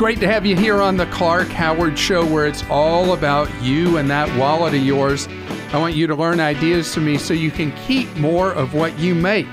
great 0.00 0.18
to 0.18 0.26
have 0.26 0.46
you 0.46 0.56
here 0.56 0.80
on 0.80 0.96
the 0.96 1.04
Clark 1.08 1.48
Howard 1.48 1.98
Show, 1.98 2.24
where 2.24 2.46
it's 2.46 2.64
all 2.70 3.12
about 3.12 3.50
you 3.62 3.98
and 3.98 4.08
that 4.08 4.34
wallet 4.38 4.72
of 4.72 4.80
yours. 4.80 5.28
I 5.74 5.78
want 5.78 5.94
you 5.94 6.06
to 6.06 6.14
learn 6.14 6.40
ideas 6.40 6.94
from 6.94 7.04
me 7.04 7.18
so 7.18 7.34
you 7.34 7.50
can 7.50 7.70
keep 7.86 8.08
more 8.16 8.50
of 8.52 8.72
what 8.72 8.98
you 8.98 9.14
make. 9.14 9.46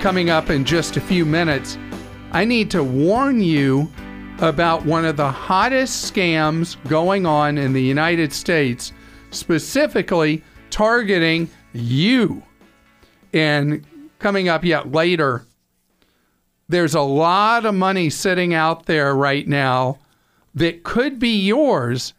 Coming 0.00 0.30
up 0.30 0.48
in 0.48 0.64
just 0.64 0.96
a 0.96 1.02
few 1.02 1.26
minutes, 1.26 1.76
I 2.32 2.46
need 2.46 2.70
to 2.70 2.82
warn 2.82 3.42
you 3.42 3.92
about 4.38 4.86
one 4.86 5.04
of 5.04 5.18
the 5.18 5.30
hottest 5.30 6.10
scams 6.10 6.82
going 6.88 7.26
on 7.26 7.58
in 7.58 7.74
the 7.74 7.82
United 7.82 8.32
States, 8.32 8.90
specifically 9.32 10.42
targeting 10.70 11.46
you. 11.74 12.42
And 13.34 13.86
coming 14.18 14.48
up 14.48 14.64
yet 14.64 14.92
later, 14.92 15.44
there's 16.68 16.94
a 16.94 17.00
lot 17.00 17.66
of 17.66 17.74
money 17.74 18.10
sitting 18.10 18.54
out 18.54 18.86
there 18.86 19.14
right 19.14 19.46
now 19.46 19.98
that 20.54 20.82
could 20.82 21.18
be 21.18 21.40
yours, 21.40 22.14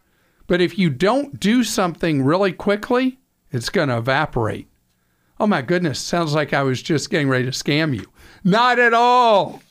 but 0.47 0.61
if 0.61 0.77
you 0.77 0.89
don't 0.89 1.39
do 1.39 1.63
something 1.63 2.23
really 2.23 2.51
quickly, 2.51 3.19
it's 3.51 3.69
going 3.69 3.89
to 3.89 3.97
evaporate. 3.97 4.67
Oh 5.39 5.47
my 5.47 5.61
goodness, 5.61 5.99
sounds 5.99 6.33
like 6.33 6.53
I 6.53 6.63
was 6.63 6.81
just 6.81 7.09
getting 7.09 7.27
ready 7.27 7.45
to 7.45 7.51
scam 7.51 7.95
you. 7.95 8.05
Not 8.43 8.79
at 8.79 8.93
all. 8.93 9.61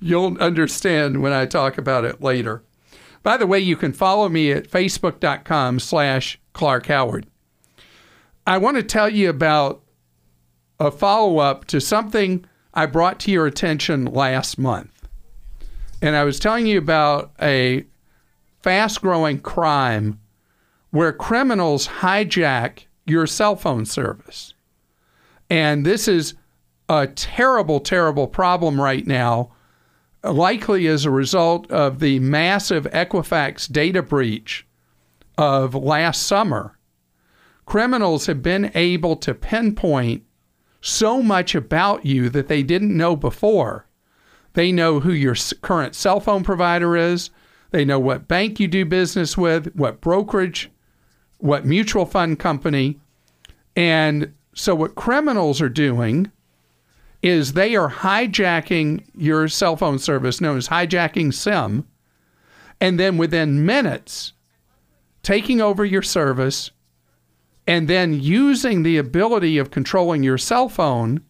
You'll 0.00 0.36
understand 0.38 1.22
when 1.22 1.32
I 1.32 1.46
talk 1.46 1.78
about 1.78 2.04
it 2.04 2.20
later. 2.20 2.62
By 3.22 3.36
the 3.36 3.46
way, 3.46 3.60
you 3.60 3.76
can 3.76 3.92
follow 3.92 4.28
me 4.28 4.50
at 4.52 4.68
facebook.com 4.68 5.78
slash 5.78 6.40
Clark 6.52 6.86
Howard. 6.86 7.26
I 8.46 8.58
want 8.58 8.76
to 8.76 8.82
tell 8.82 9.08
you 9.08 9.30
about 9.30 9.82
a 10.80 10.90
follow 10.90 11.38
up 11.38 11.66
to 11.66 11.80
something 11.80 12.44
I 12.74 12.86
brought 12.86 13.20
to 13.20 13.30
your 13.30 13.46
attention 13.46 14.06
last 14.06 14.58
month. 14.58 15.08
And 16.00 16.16
I 16.16 16.24
was 16.24 16.38
telling 16.38 16.66
you 16.66 16.78
about 16.78 17.32
a 17.40 17.84
fast 18.62 19.00
growing 19.00 19.40
crime 19.40 20.18
where 20.90 21.12
criminals 21.12 21.86
hijack 21.86 22.86
your 23.06 23.26
cell 23.26 23.56
phone 23.56 23.84
service. 23.84 24.54
And 25.50 25.84
this 25.84 26.08
is 26.08 26.34
a 26.88 27.06
terrible, 27.06 27.80
terrible 27.80 28.26
problem 28.26 28.80
right 28.80 29.06
now, 29.06 29.52
likely 30.24 30.86
as 30.86 31.04
a 31.04 31.10
result 31.10 31.70
of 31.70 31.98
the 31.98 32.18
massive 32.20 32.84
Equifax 32.84 33.70
data 33.70 34.02
breach 34.02 34.66
of 35.38 35.74
last 35.74 36.22
summer. 36.22 36.78
Criminals 37.64 38.26
have 38.26 38.42
been 38.42 38.70
able 38.74 39.16
to 39.16 39.34
pinpoint 39.34 40.24
so 40.82 41.22
much 41.22 41.54
about 41.54 42.04
you 42.04 42.28
that 42.28 42.48
they 42.48 42.62
didn't 42.62 42.94
know 42.94 43.16
before. 43.16 43.86
They 44.52 44.72
know 44.72 45.00
who 45.00 45.12
your 45.12 45.36
current 45.62 45.94
cell 45.94 46.20
phone 46.20 46.42
provider 46.42 46.96
is. 46.96 47.30
They 47.70 47.86
know 47.86 47.98
what 47.98 48.28
bank 48.28 48.60
you 48.60 48.68
do 48.68 48.84
business 48.84 49.38
with, 49.38 49.74
what 49.74 50.02
brokerage, 50.02 50.70
what 51.38 51.64
mutual 51.64 52.04
fund 52.04 52.38
company. 52.38 53.00
And 53.74 54.34
so, 54.54 54.74
what 54.74 54.96
criminals 54.96 55.62
are 55.62 55.70
doing 55.70 56.30
is 57.22 57.52
they 57.52 57.76
are 57.76 57.88
hijacking 57.88 59.04
your 59.16 59.48
cell 59.48 59.76
phone 59.76 59.98
service, 59.98 60.40
known 60.40 60.58
as 60.58 60.68
hijacking 60.68 61.32
SIM, 61.32 61.86
and 62.80 62.98
then 62.98 63.16
within 63.16 63.64
minutes, 63.64 64.32
taking 65.22 65.60
over 65.60 65.84
your 65.84 66.02
service, 66.02 66.72
and 67.66 67.88
then 67.88 68.12
using 68.12 68.82
the 68.82 68.98
ability 68.98 69.58
of 69.58 69.70
controlling 69.70 70.22
your 70.22 70.38
cell 70.38 70.68
phone 70.68 71.22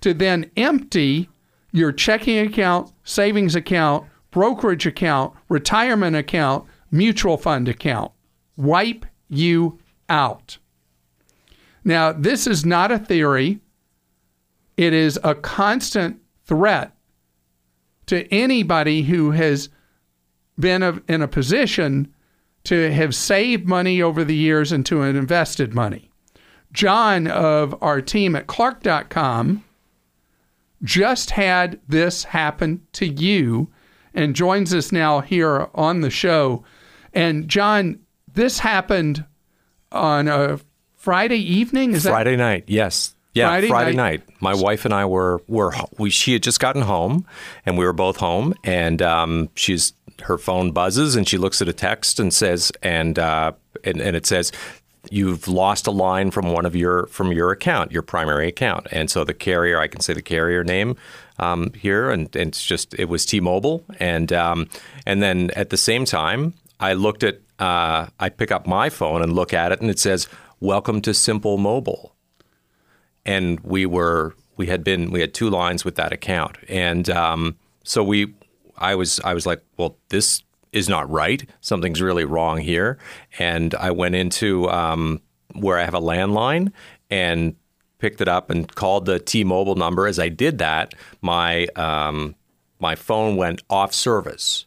to 0.00 0.14
then 0.14 0.50
empty 0.56 1.28
your 1.72 1.92
checking 1.92 2.38
account, 2.38 2.92
savings 3.04 3.54
account, 3.54 4.06
brokerage 4.30 4.86
account, 4.86 5.34
retirement 5.48 6.16
account, 6.16 6.66
mutual 6.90 7.36
fund 7.36 7.68
account. 7.68 8.12
Wipe 8.56 9.06
you 9.28 9.78
out. 10.08 10.58
Now, 11.84 12.12
this 12.12 12.46
is 12.46 12.66
not 12.66 12.92
a 12.92 12.98
theory, 12.98 13.60
it 14.76 14.92
is 14.92 15.18
a 15.24 15.34
constant 15.34 16.20
threat 16.44 16.94
to 18.06 18.26
anybody 18.32 19.02
who 19.02 19.30
has 19.30 19.68
been 20.58 21.02
in 21.08 21.22
a 21.22 21.28
position 21.28 22.12
to 22.64 22.92
have 22.92 23.14
saved 23.14 23.66
money 23.66 24.02
over 24.02 24.24
the 24.24 24.34
years 24.34 24.72
and 24.72 24.84
to 24.86 25.00
have 25.00 25.16
invested 25.16 25.74
money. 25.74 26.10
John 26.72 27.26
of 27.26 27.74
our 27.82 28.00
team 28.00 28.36
at 28.36 28.46
Clark.com 28.46 29.64
just 30.82 31.30
had 31.30 31.80
this 31.88 32.24
happen 32.24 32.86
to 32.92 33.06
you 33.06 33.68
and 34.14 34.34
joins 34.34 34.72
us 34.74 34.92
now 34.92 35.20
here 35.20 35.68
on 35.74 36.00
the 36.00 36.10
show. 36.10 36.64
And 37.12 37.48
John, 37.48 38.00
this 38.32 38.58
happened 38.60 39.24
on 39.92 40.28
a 40.28 40.60
Friday 40.96 41.38
evening. 41.38 41.92
Is 41.92 42.04
Friday 42.04 42.32
that? 42.32 42.36
night? 42.36 42.64
Yes. 42.66 43.14
Yeah, 43.32 43.48
Friday, 43.48 43.68
Friday 43.68 43.96
night. 43.96 44.28
night. 44.28 44.42
My 44.42 44.54
wife 44.54 44.84
and 44.84 44.92
I 44.92 45.04
were 45.04 45.40
were 45.46 45.72
we. 45.98 46.10
She 46.10 46.32
had 46.32 46.42
just 46.42 46.58
gotten 46.58 46.82
home, 46.82 47.24
and 47.64 47.78
we 47.78 47.84
were 47.84 47.92
both 47.92 48.16
home. 48.16 48.54
And 48.64 49.00
um, 49.02 49.50
she's 49.54 49.92
her 50.22 50.38
phone 50.38 50.72
buzzes 50.72 51.16
and 51.16 51.28
she 51.28 51.38
looks 51.38 51.60
at 51.62 51.68
a 51.68 51.72
text 51.72 52.20
and 52.20 52.32
says, 52.32 52.72
and 52.82 53.18
uh, 53.18 53.52
and, 53.84 54.00
and 54.00 54.16
it 54.16 54.26
says, 54.26 54.52
you've 55.10 55.48
lost 55.48 55.86
a 55.86 55.90
line 55.90 56.30
from 56.30 56.52
one 56.52 56.66
of 56.66 56.76
your 56.76 57.06
from 57.06 57.32
your 57.32 57.50
account, 57.50 57.92
your 57.92 58.02
primary 58.02 58.48
account. 58.48 58.86
And 58.90 59.10
so 59.10 59.24
the 59.24 59.34
carrier, 59.34 59.80
I 59.80 59.88
can 59.88 60.00
say 60.00 60.12
the 60.12 60.22
carrier 60.22 60.64
name 60.64 60.96
um, 61.38 61.72
here, 61.72 62.10
and, 62.10 62.34
and, 62.36 62.48
it's 62.48 62.64
just 62.64 62.94
it 62.98 63.06
was 63.06 63.24
T-Mobile, 63.24 63.84
and 63.98 64.32
um, 64.32 64.68
and 65.06 65.22
then 65.22 65.50
at 65.56 65.70
the 65.70 65.76
same 65.76 66.04
time, 66.04 66.54
I 66.78 66.92
looked 66.92 67.22
at 67.22 67.40
uh, 67.58 68.06
I 68.18 68.28
pick 68.28 68.50
up 68.50 68.66
my 68.66 68.90
phone 68.90 69.22
and 69.22 69.32
look 69.32 69.54
at 69.54 69.72
it, 69.72 69.80
and 69.80 69.90
it 69.90 69.98
says, 69.98 70.28
"Welcome 70.60 71.00
to 71.02 71.14
Simple 71.14 71.56
Mobile," 71.56 72.14
and 73.24 73.58
we 73.60 73.86
were 73.86 74.34
we 74.56 74.66
had 74.66 74.84
been 74.84 75.10
we 75.10 75.20
had 75.20 75.32
two 75.32 75.48
lines 75.48 75.84
with 75.84 75.94
that 75.94 76.12
account, 76.12 76.58
and 76.68 77.08
um, 77.08 77.56
so 77.84 78.04
we 78.04 78.34
I 78.80 78.94
was 78.94 79.20
I 79.20 79.34
was 79.34 79.46
like, 79.46 79.62
well, 79.76 79.98
this 80.08 80.42
is 80.72 80.88
not 80.88 81.10
right. 81.10 81.48
Something's 81.60 82.00
really 82.00 82.24
wrong 82.24 82.58
here. 82.58 82.98
And 83.38 83.74
I 83.74 83.90
went 83.90 84.14
into 84.14 84.68
um, 84.70 85.20
where 85.54 85.78
I 85.78 85.84
have 85.84 85.94
a 85.94 86.00
landline 86.00 86.72
and 87.10 87.56
picked 87.98 88.20
it 88.20 88.28
up 88.28 88.50
and 88.50 88.72
called 88.74 89.04
the 89.04 89.18
T-Mobile 89.18 89.74
number. 89.74 90.06
As 90.06 90.18
I 90.18 90.28
did 90.28 90.58
that, 90.58 90.94
my 91.20 91.66
um, 91.76 92.34
my 92.78 92.94
phone 92.94 93.36
went 93.36 93.62
off 93.68 93.92
service. 93.92 94.66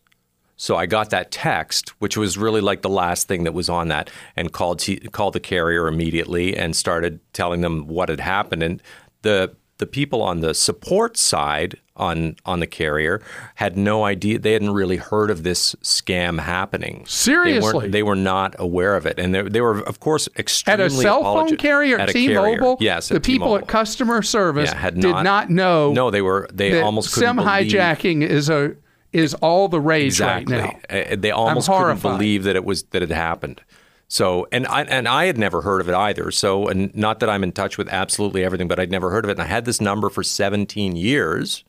So 0.55 0.77
I 0.77 0.85
got 0.85 1.09
that 1.09 1.31
text, 1.31 1.89
which 1.99 2.15
was 2.15 2.37
really 2.37 2.61
like 2.61 2.83
the 2.83 2.89
last 2.89 3.27
thing 3.27 3.43
that 3.43 3.53
was 3.53 3.67
on 3.69 3.89
that, 3.89 4.09
and 4.35 4.53
called 4.53 4.79
T- 4.79 4.99
called 4.99 5.33
the 5.33 5.39
carrier 5.39 5.87
immediately 5.87 6.55
and 6.55 6.75
started 6.75 7.19
telling 7.33 7.61
them 7.61 7.87
what 7.87 8.09
had 8.09 8.19
happened. 8.19 8.63
And 8.63 8.81
the 9.23 9.55
the 9.79 9.87
people 9.87 10.21
on 10.21 10.41
the 10.41 10.53
support 10.53 11.17
side 11.17 11.79
on 11.95 12.35
on 12.45 12.59
the 12.59 12.65
carrier 12.65 13.21
had 13.55 13.77
no 13.77 14.03
idea 14.03 14.39
they 14.39 14.53
hadn't 14.53 14.73
really 14.73 14.97
heard 14.97 15.29
of 15.29 15.43
this 15.43 15.75
scam 15.83 16.39
happening 16.39 17.05
seriously 17.07 17.81
they, 17.81 17.91
they 17.91 18.03
were 18.03 18.15
not 18.15 18.55
aware 18.57 18.95
of 18.95 19.05
it 19.05 19.19
and 19.19 19.35
they, 19.35 19.43
they 19.43 19.61
were 19.61 19.79
of 19.81 19.99
course 19.99 20.27
extremely 20.35 20.85
at 20.85 20.87
a 20.87 20.89
cell 20.89 21.21
phone 21.21 21.55
carrier 21.55 21.99
at 21.99 22.09
t-mobile 22.09 22.77
yes 22.79 23.09
the 23.09 23.19
people 23.19 23.47
T-Mobile. 23.47 23.57
at 23.57 23.67
customer 23.67 24.23
service 24.23 24.71
yeah, 24.71 24.77
had 24.77 24.95
did 24.95 25.03
not, 25.03 25.23
not, 25.23 25.49
know 25.51 25.93
no 25.93 26.09
they 26.09 26.23
were 26.23 26.49
they 26.51 26.81
almost 26.81 27.11
sim 27.11 27.37
hijacking 27.37 28.27
is 28.27 28.49
a 28.49 28.75
is 29.11 29.35
all 29.35 29.67
the 29.67 29.79
rage 29.79 30.05
exactly. 30.05 30.57
right 30.57 30.81
now 30.89 31.15
they 31.15 31.29
almost 31.29 31.69
couldn't 31.69 32.01
believe 32.01 32.43
that 32.43 32.55
it 32.55 32.65
was 32.65 32.83
that 32.85 33.03
it 33.03 33.11
happened 33.11 33.61
so, 34.13 34.47
and 34.51 34.67
I 34.67 34.83
and 34.83 35.07
I 35.07 35.25
had 35.25 35.39
never 35.39 35.63
heard 35.63 35.81
of 35.81 35.89
it 35.89 35.95
either. 35.95 36.29
So, 36.29 36.67
and 36.67 36.95
not 36.95 37.19
that 37.21 37.29
I'm 37.29 37.43
in 37.43 37.51
touch 37.51 37.79
with 37.79 37.89
absolutely 37.89 38.43
everything, 38.43 38.67
but 38.67 38.79
I'd 38.79 38.91
never 38.91 39.09
heard 39.09 39.25
of 39.25 39.29
it. 39.29 39.39
And 39.39 39.41
I 39.41 39.45
had 39.45 39.65
this 39.65 39.81
number 39.81 40.07
for 40.11 40.21
17 40.21 40.95
years. 40.95 41.63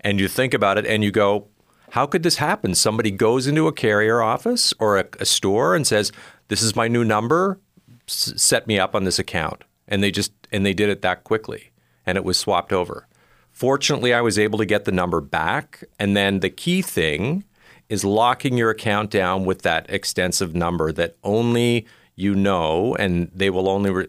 And 0.00 0.20
you 0.20 0.28
think 0.28 0.54
about 0.54 0.78
it, 0.78 0.86
and 0.86 1.02
you 1.04 1.10
go, 1.10 1.48
how 1.90 2.06
could 2.06 2.22
this 2.22 2.36
happen? 2.36 2.74
Somebody 2.74 3.10
goes 3.10 3.46
into 3.46 3.66
a 3.66 3.72
carrier 3.72 4.20
office 4.20 4.74
or 4.78 4.98
a, 4.98 5.06
a 5.20 5.24
store 5.24 5.74
and 5.74 5.86
says, 5.86 6.12
"This 6.48 6.62
is 6.62 6.76
my 6.76 6.88
new 6.88 7.04
number. 7.04 7.60
S- 8.06 8.34
set 8.36 8.66
me 8.66 8.78
up 8.78 8.94
on 8.94 9.04
this 9.04 9.18
account," 9.18 9.64
and 9.86 10.02
they 10.02 10.10
just 10.10 10.32
and 10.52 10.66
they 10.66 10.74
did 10.74 10.88
it 10.88 11.02
that 11.02 11.24
quickly, 11.24 11.70
and 12.04 12.16
it 12.16 12.24
was 12.24 12.38
swapped 12.38 12.72
over. 12.72 13.06
Fortunately, 13.50 14.14
I 14.14 14.20
was 14.20 14.38
able 14.38 14.58
to 14.58 14.66
get 14.66 14.84
the 14.84 14.92
number 14.92 15.20
back, 15.20 15.82
and 15.98 16.16
then 16.16 16.40
the 16.40 16.50
key 16.50 16.82
thing 16.82 17.44
is 17.88 18.04
locking 18.04 18.56
your 18.58 18.70
account 18.70 19.10
down 19.10 19.44
with 19.44 19.62
that 19.62 19.88
extensive 19.88 20.54
number 20.54 20.92
that 20.92 21.16
only 21.24 21.86
you 22.18 22.34
know, 22.34 22.96
and 22.96 23.30
they 23.32 23.48
will 23.48 23.68
only 23.68 23.90
re- 23.90 24.08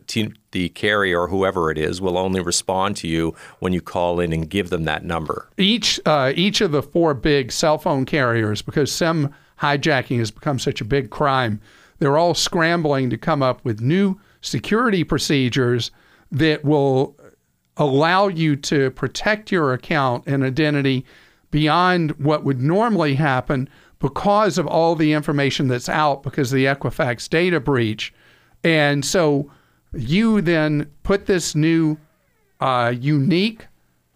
the 0.51 0.69
carrier 0.69 1.27
whoever 1.27 1.69
it 1.69 1.77
is 1.77 2.01
will 2.01 2.17
only 2.17 2.41
respond 2.41 2.97
to 2.97 3.07
you 3.07 3.35
when 3.59 3.71
you 3.71 3.81
call 3.81 4.19
in 4.19 4.33
and 4.33 4.49
give 4.49 4.71
them 4.71 4.85
that 4.85 5.05
number. 5.05 5.47
Each 5.57 5.99
uh, 6.07 6.33
each 6.35 6.59
of 6.59 6.71
the 6.71 6.81
four 6.81 7.13
big 7.13 7.51
cell 7.51 7.77
phone 7.77 8.05
carriers, 8.05 8.63
because 8.63 8.91
SIM 8.91 9.31
hijacking 9.61 10.17
has 10.17 10.31
become 10.31 10.57
such 10.57 10.81
a 10.81 10.85
big 10.85 11.11
crime, 11.11 11.61
they're 11.99 12.17
all 12.17 12.33
scrambling 12.33 13.11
to 13.11 13.17
come 13.17 13.43
up 13.43 13.63
with 13.63 13.79
new 13.79 14.19
security 14.41 15.03
procedures 15.03 15.91
that 16.31 16.65
will 16.65 17.15
allow 17.77 18.27
you 18.27 18.55
to 18.55 18.89
protect 18.91 19.51
your 19.51 19.71
account 19.71 20.23
and 20.25 20.43
identity 20.43 21.05
beyond 21.51 22.11
what 22.13 22.43
would 22.43 22.59
normally 22.59 23.13
happen, 23.13 23.69
because 23.99 24.57
of 24.57 24.65
all 24.65 24.95
the 24.95 25.13
information 25.13 25.67
that's 25.67 25.89
out 25.89 26.23
because 26.23 26.51
of 26.51 26.57
the 26.57 26.65
Equifax 26.65 27.29
data 27.29 27.59
breach. 27.59 28.13
And 28.63 29.03
so 29.05 29.51
you 29.93 30.41
then 30.41 30.89
put 31.03 31.25
this 31.25 31.55
new 31.55 31.97
uh, 32.59 32.93
unique 32.97 33.67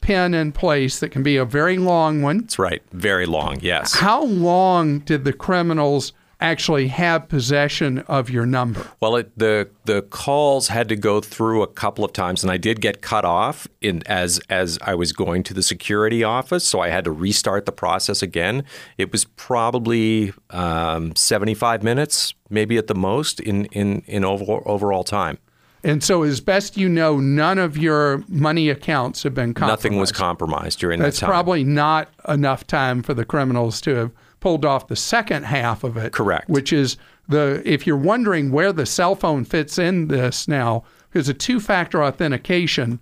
pin 0.02 0.34
in 0.34 0.52
place 0.52 1.00
that 1.00 1.10
can 1.10 1.24
be 1.24 1.38
a 1.38 1.46
very 1.46 1.78
long 1.78 2.22
one. 2.22 2.40
That's 2.40 2.60
right. 2.60 2.82
Very 2.92 3.26
long, 3.26 3.60
yes. 3.62 3.96
How 3.96 4.24
long 4.24 5.00
did 5.00 5.24
the 5.24 5.34
criminals 5.34 6.12
actually 6.44 6.90
have 6.90 7.30
possession 7.30 8.00
of 8.00 8.30
your 8.30 8.46
number? 8.46 8.86
Well, 9.00 9.16
it, 9.16 9.32
the 9.38 9.70
the 9.86 10.04
calls 10.04 10.68
had 10.68 10.90
to 10.90 10.96
go 10.96 11.22
through 11.22 11.64
a 11.64 11.68
couple 11.68 12.06
of 12.06 12.14
times, 12.14 12.44
and 12.44 12.52
I 12.52 12.58
did 12.58 12.82
get 12.82 13.02
cut 13.02 13.26
off 13.26 13.68
in, 13.82 14.04
as 14.06 14.40
as 14.50 14.78
I 14.82 14.94
was 14.94 15.14
going 15.14 15.44
to 15.44 15.54
the 15.54 15.64
security 15.64 16.24
office, 16.24 16.66
so 16.68 16.82
I 16.82 16.90
had 16.90 17.06
to 17.06 17.12
restart 17.12 17.66
the 17.66 17.72
process 17.72 18.22
again. 18.22 18.66
It 18.98 19.12
was 19.12 19.26
probably 19.26 20.34
um, 20.52 21.16
seventy 21.16 21.54
five 21.54 21.82
minutes, 21.82 22.36
maybe 22.50 22.78
at 22.78 22.88
the 22.88 22.96
most, 22.96 23.40
in 23.40 23.66
in 23.66 24.04
in 24.06 24.24
overall, 24.26 24.62
overall 24.66 25.04
time. 25.04 25.40
And 25.86 26.02
so, 26.02 26.24
as 26.24 26.40
best 26.40 26.78
you 26.78 26.88
know, 26.88 27.20
none 27.20 27.58
of 27.58 27.78
your 27.78 28.24
money 28.30 28.70
accounts 28.70 29.24
have 29.24 29.34
been 29.34 29.54
compromised. 29.54 29.84
Nothing 29.84 30.00
was 30.00 30.12
compromised 30.14 30.80
during 30.80 31.00
That's 31.00 31.20
that 31.20 31.26
time. 31.26 31.30
That's 31.30 31.36
probably 31.36 31.64
not 31.66 32.10
enough 32.28 32.66
time 32.66 33.04
for 33.04 33.14
the 33.14 33.26
criminals 33.26 33.82
to 33.82 33.96
have 33.96 34.12
pulled 34.44 34.66
off 34.66 34.90
the 34.90 34.96
second 34.98 35.46
half 35.46 35.86
of 35.86 35.96
it. 35.96 36.12
Correct. 36.12 36.50
Which 36.50 36.74
is 36.74 36.98
the 37.30 37.62
if 37.64 37.88
you're 37.88 37.96
wondering 37.96 38.52
where 38.52 38.74
the 38.74 38.86
cell 38.86 39.16
phone 39.16 39.46
fits 39.46 39.80
in 39.80 40.10
this 40.10 40.50
now, 40.50 40.84
because 41.10 41.30
a 41.30 41.34
two-factor 41.34 42.04
authentication, 42.04 43.00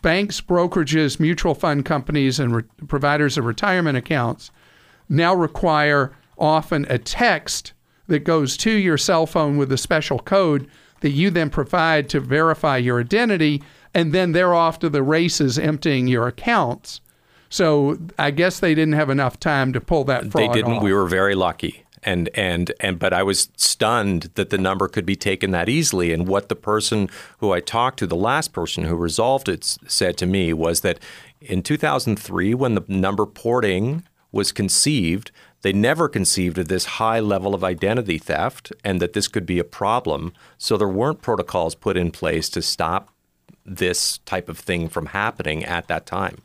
banks, 0.00 0.40
brokerages, 0.40 1.18
mutual 1.18 1.56
fund 1.56 1.84
companies, 1.84 2.38
and 2.38 2.54
re- 2.54 2.62
providers 2.86 3.36
of 3.36 3.46
retirement 3.46 3.98
accounts 3.98 4.52
now 5.08 5.34
require 5.34 6.12
often 6.38 6.86
a 6.88 6.98
text 6.98 7.72
that 8.06 8.20
goes 8.20 8.56
to 8.58 8.70
your 8.70 8.96
cell 8.96 9.26
phone 9.26 9.56
with 9.56 9.72
a 9.72 9.76
special 9.76 10.20
code 10.20 10.68
that 11.00 11.10
you 11.10 11.30
then 11.30 11.50
provide 11.50 12.08
to 12.10 12.20
verify 12.20 12.76
your 12.76 13.00
identity, 13.00 13.60
and 13.92 14.12
then 14.12 14.30
they're 14.30 14.54
off 14.54 14.78
to 14.78 14.88
the 14.88 15.02
races 15.02 15.58
emptying 15.58 16.06
your 16.06 16.28
accounts. 16.28 17.00
So 17.50 17.98
I 18.18 18.30
guess 18.30 18.60
they 18.60 18.74
didn't 18.74 18.94
have 18.94 19.10
enough 19.10 19.38
time 19.38 19.72
to 19.72 19.80
pull 19.80 20.04
that 20.04 20.30
fraud 20.30 20.32
They 20.32 20.48
didn't. 20.48 20.74
Off. 20.74 20.82
We 20.82 20.94
were 20.94 21.06
very 21.06 21.34
lucky. 21.34 21.84
And 22.02 22.30
and 22.34 22.72
and 22.80 22.98
but 22.98 23.12
I 23.12 23.22
was 23.22 23.50
stunned 23.56 24.30
that 24.34 24.48
the 24.48 24.56
number 24.56 24.88
could 24.88 25.04
be 25.04 25.16
taken 25.16 25.50
that 25.50 25.68
easily. 25.68 26.14
And 26.14 26.26
what 26.26 26.48
the 26.48 26.56
person 26.56 27.10
who 27.38 27.52
I 27.52 27.60
talked 27.60 27.98
to, 27.98 28.06
the 28.06 28.16
last 28.16 28.54
person 28.54 28.84
who 28.84 28.94
resolved 28.94 29.48
it, 29.50 29.64
said 29.86 30.16
to 30.18 30.26
me 30.26 30.54
was 30.54 30.80
that 30.80 30.98
in 31.42 31.62
2003, 31.62 32.54
when 32.54 32.74
the 32.74 32.84
number 32.88 33.26
porting 33.26 34.04
was 34.32 34.52
conceived, 34.52 35.30
they 35.62 35.72
never 35.72 36.08
conceived 36.08 36.56
of 36.56 36.68
this 36.68 36.84
high 36.84 37.20
level 37.20 37.54
of 37.54 37.64
identity 37.64 38.16
theft 38.16 38.72
and 38.82 39.00
that 39.00 39.12
this 39.12 39.28
could 39.28 39.44
be 39.44 39.58
a 39.58 39.64
problem. 39.64 40.32
So 40.56 40.76
there 40.76 40.88
weren't 40.88 41.20
protocols 41.20 41.74
put 41.74 41.96
in 41.96 42.12
place 42.12 42.48
to 42.50 42.62
stop 42.62 43.12
this 43.66 44.18
type 44.18 44.48
of 44.48 44.58
thing 44.58 44.88
from 44.88 45.06
happening 45.06 45.64
at 45.64 45.86
that 45.88 46.06
time. 46.06 46.38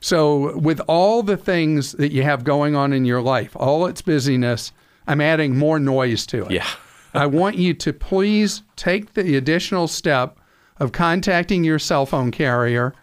So, 0.00 0.56
with 0.56 0.80
all 0.88 1.22
the 1.22 1.36
things 1.36 1.92
that 1.92 2.10
you 2.10 2.22
have 2.22 2.42
going 2.42 2.74
on 2.74 2.92
in 2.92 3.04
your 3.04 3.20
life, 3.20 3.54
all 3.54 3.86
its 3.86 4.00
busyness, 4.00 4.72
I'm 5.06 5.20
adding 5.20 5.56
more 5.56 5.78
noise 5.78 6.26
to 6.26 6.46
it. 6.46 6.52
Yeah. 6.52 6.68
I 7.12 7.26
want 7.26 7.56
you 7.56 7.74
to 7.74 7.92
please 7.92 8.62
take 8.76 9.12
the 9.12 9.36
additional 9.36 9.88
step 9.88 10.38
of 10.78 10.92
contacting 10.92 11.64
your 11.64 11.78
cell 11.78 12.06
phone 12.06 12.30
carrier, 12.30 12.94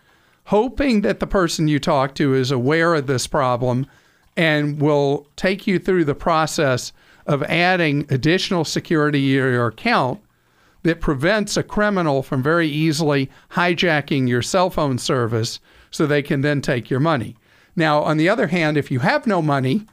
hoping 0.46 1.02
that 1.02 1.20
the 1.20 1.28
person 1.28 1.68
you 1.68 1.80
talk 1.80 2.16
to 2.16 2.34
is 2.34 2.50
aware 2.50 2.96
of 2.96 3.06
this 3.06 3.28
problem 3.28 3.86
and 4.36 4.82
will 4.82 5.28
take 5.36 5.68
you 5.68 5.78
through 5.78 6.06
the 6.06 6.16
process 6.16 6.94
of 7.26 7.44
adding 7.44 8.06
additional 8.10 8.64
security 8.64 9.20
to 9.20 9.28
your 9.28 9.68
account 9.68 10.22
that 10.84 11.02
prevents 11.02 11.58
a 11.58 11.64
criminal 11.64 12.24
from 12.24 12.42
very 12.42 12.68
easily 12.68 13.30
hijacking 13.52 14.28
your 14.28 14.42
cell 14.42 14.70
phone 14.70 14.98
service 14.98 15.60
so 15.98 16.06
they 16.06 16.22
can 16.22 16.42
then 16.42 16.62
take 16.62 16.90
your 16.90 17.00
money. 17.00 17.36
Now, 17.76 18.02
on 18.04 18.18
the 18.18 18.30
other 18.30 18.48
hand, 18.48 18.78
if 18.78 18.92
you 18.92 19.00
have 19.00 19.28
no 19.28 19.42
money 19.42 19.86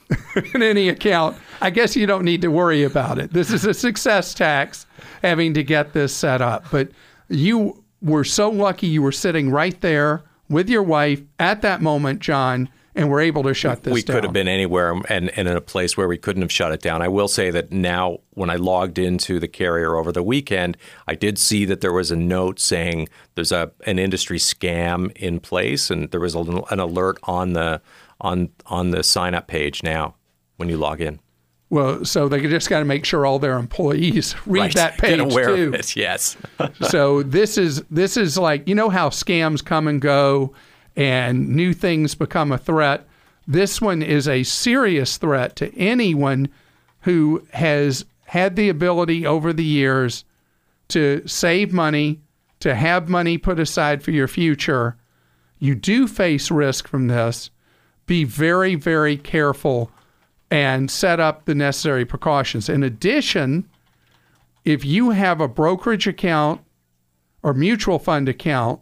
in 0.54 0.62
any 0.62 0.88
account, 0.88 1.36
I 1.60 1.70
guess 1.70 1.96
you 1.96 2.06
don't 2.06 2.24
need 2.24 2.42
to 2.42 2.50
worry 2.50 2.82
about 2.82 3.18
it. 3.18 3.32
This 3.32 3.50
is 3.50 3.64
a 3.64 3.72
success 3.72 4.34
tax 4.34 4.86
having 5.22 5.54
to 5.54 5.62
get 5.62 5.92
this 5.92 6.14
set 6.14 6.42
up. 6.42 6.66
But 6.70 6.90
you 7.28 7.82
were 8.02 8.24
so 8.24 8.50
lucky 8.50 8.88
you 8.88 9.02
were 9.02 9.12
sitting 9.12 9.50
right 9.50 9.80
there 9.80 10.24
with 10.48 10.68
your 10.68 10.82
wife 10.82 11.22
at 11.38 11.62
that 11.62 11.80
moment, 11.80 12.20
John, 12.20 12.68
and 12.94 13.10
we're 13.10 13.20
able 13.20 13.42
to 13.44 13.54
shut 13.54 13.82
this 13.82 13.90
down. 13.90 13.94
we 13.94 14.02
down. 14.02 14.16
could 14.16 14.24
have 14.24 14.32
been 14.32 14.48
anywhere 14.48 14.92
and, 15.08 15.30
and 15.38 15.48
in 15.48 15.56
a 15.56 15.60
place 15.60 15.96
where 15.96 16.08
we 16.08 16.18
couldn't 16.18 16.42
have 16.42 16.52
shut 16.52 16.72
it 16.72 16.82
down. 16.82 17.00
I 17.00 17.08
will 17.08 17.28
say 17.28 17.50
that 17.50 17.72
now, 17.72 18.18
when 18.34 18.50
I 18.50 18.56
logged 18.56 18.98
into 18.98 19.40
the 19.40 19.48
carrier 19.48 19.96
over 19.96 20.12
the 20.12 20.22
weekend, 20.22 20.76
I 21.08 21.14
did 21.14 21.38
see 21.38 21.64
that 21.66 21.80
there 21.80 21.92
was 21.92 22.10
a 22.10 22.16
note 22.16 22.60
saying 22.60 23.08
there's 23.34 23.52
a 23.52 23.72
an 23.86 23.98
industry 23.98 24.38
scam 24.38 25.10
in 25.16 25.40
place, 25.40 25.90
and 25.90 26.10
there 26.10 26.20
was 26.20 26.34
a, 26.34 26.40
an 26.40 26.80
alert 26.80 27.18
on 27.24 27.54
the 27.54 27.80
on 28.20 28.50
on 28.66 28.90
the 28.90 29.02
sign 29.02 29.34
up 29.34 29.46
page 29.46 29.82
now 29.82 30.14
when 30.56 30.68
you 30.68 30.76
log 30.76 31.00
in. 31.00 31.20
Well, 31.70 32.04
so 32.04 32.28
they 32.28 32.38
just 32.42 32.68
got 32.68 32.80
to 32.80 32.84
make 32.84 33.06
sure 33.06 33.24
all 33.24 33.38
their 33.38 33.56
employees 33.56 34.34
read 34.46 34.60
right. 34.60 34.74
that 34.74 34.98
page 34.98 35.16
Get 35.16 35.20
aware 35.20 35.56
too. 35.56 35.68
Of 35.68 35.74
it, 35.74 35.96
yes. 35.96 36.36
so 36.82 37.22
this 37.22 37.56
is 37.56 37.82
this 37.90 38.18
is 38.18 38.36
like 38.36 38.68
you 38.68 38.74
know 38.74 38.90
how 38.90 39.08
scams 39.08 39.64
come 39.64 39.88
and 39.88 39.98
go 39.98 40.52
and 40.96 41.48
new 41.48 41.72
things 41.72 42.14
become 42.14 42.52
a 42.52 42.58
threat. 42.58 43.06
This 43.46 43.80
one 43.80 44.02
is 44.02 44.28
a 44.28 44.42
serious 44.42 45.16
threat 45.16 45.56
to 45.56 45.76
anyone 45.76 46.48
who 47.00 47.46
has 47.52 48.04
had 48.26 48.56
the 48.56 48.68
ability 48.68 49.26
over 49.26 49.52
the 49.52 49.64
years 49.64 50.24
to 50.88 51.22
save 51.26 51.72
money, 51.72 52.20
to 52.60 52.74
have 52.74 53.08
money 53.08 53.38
put 53.38 53.58
aside 53.58 54.02
for 54.02 54.10
your 54.10 54.28
future. 54.28 54.96
You 55.58 55.74
do 55.74 56.06
face 56.06 56.50
risk 56.50 56.86
from 56.86 57.08
this. 57.08 57.50
Be 58.06 58.24
very, 58.24 58.74
very 58.74 59.16
careful 59.16 59.90
and 60.50 60.90
set 60.90 61.18
up 61.18 61.44
the 61.44 61.54
necessary 61.54 62.04
precautions. 62.04 62.68
In 62.68 62.82
addition, 62.82 63.68
if 64.64 64.84
you 64.84 65.10
have 65.10 65.40
a 65.40 65.48
brokerage 65.48 66.06
account 66.06 66.60
or 67.42 67.54
mutual 67.54 67.98
fund 67.98 68.28
account, 68.28 68.80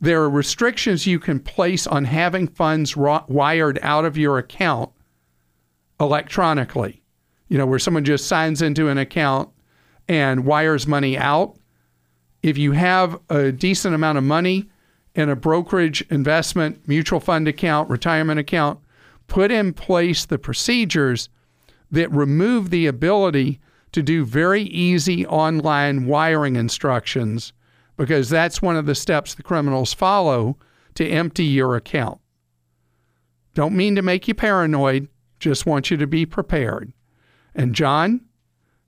there 0.00 0.22
are 0.22 0.30
restrictions 0.30 1.06
you 1.06 1.18
can 1.18 1.38
place 1.38 1.86
on 1.86 2.04
having 2.04 2.48
funds 2.48 2.96
wired 2.96 3.78
out 3.82 4.04
of 4.04 4.16
your 4.16 4.38
account 4.38 4.90
electronically. 5.98 7.02
You 7.48 7.58
know, 7.58 7.66
where 7.66 7.78
someone 7.78 8.04
just 8.04 8.26
signs 8.26 8.62
into 8.62 8.88
an 8.88 8.96
account 8.96 9.50
and 10.08 10.44
wires 10.44 10.86
money 10.86 11.18
out. 11.18 11.56
If 12.42 12.56
you 12.56 12.72
have 12.72 13.20
a 13.28 13.52
decent 13.52 13.94
amount 13.94 14.18
of 14.18 14.24
money 14.24 14.70
in 15.14 15.28
a 15.28 15.36
brokerage, 15.36 16.02
investment, 16.10 16.86
mutual 16.88 17.20
fund 17.20 17.48
account, 17.48 17.90
retirement 17.90 18.40
account, 18.40 18.78
put 19.26 19.50
in 19.50 19.72
place 19.72 20.24
the 20.24 20.38
procedures 20.38 21.28
that 21.90 22.10
remove 22.12 22.70
the 22.70 22.86
ability 22.86 23.60
to 23.92 24.02
do 24.02 24.24
very 24.24 24.62
easy 24.62 25.26
online 25.26 26.06
wiring 26.06 26.56
instructions 26.56 27.52
because 28.00 28.30
that's 28.30 28.62
one 28.62 28.76
of 28.76 28.86
the 28.86 28.94
steps 28.94 29.34
the 29.34 29.42
criminals 29.42 29.92
follow 29.92 30.56
to 30.94 31.06
empty 31.06 31.44
your 31.44 31.76
account. 31.76 32.18
Don't 33.52 33.76
mean 33.76 33.94
to 33.94 34.00
make 34.00 34.26
you 34.26 34.34
paranoid, 34.34 35.06
just 35.38 35.66
want 35.66 35.90
you 35.90 35.98
to 35.98 36.06
be 36.06 36.24
prepared. 36.24 36.94
And 37.54 37.74
John, 37.74 38.22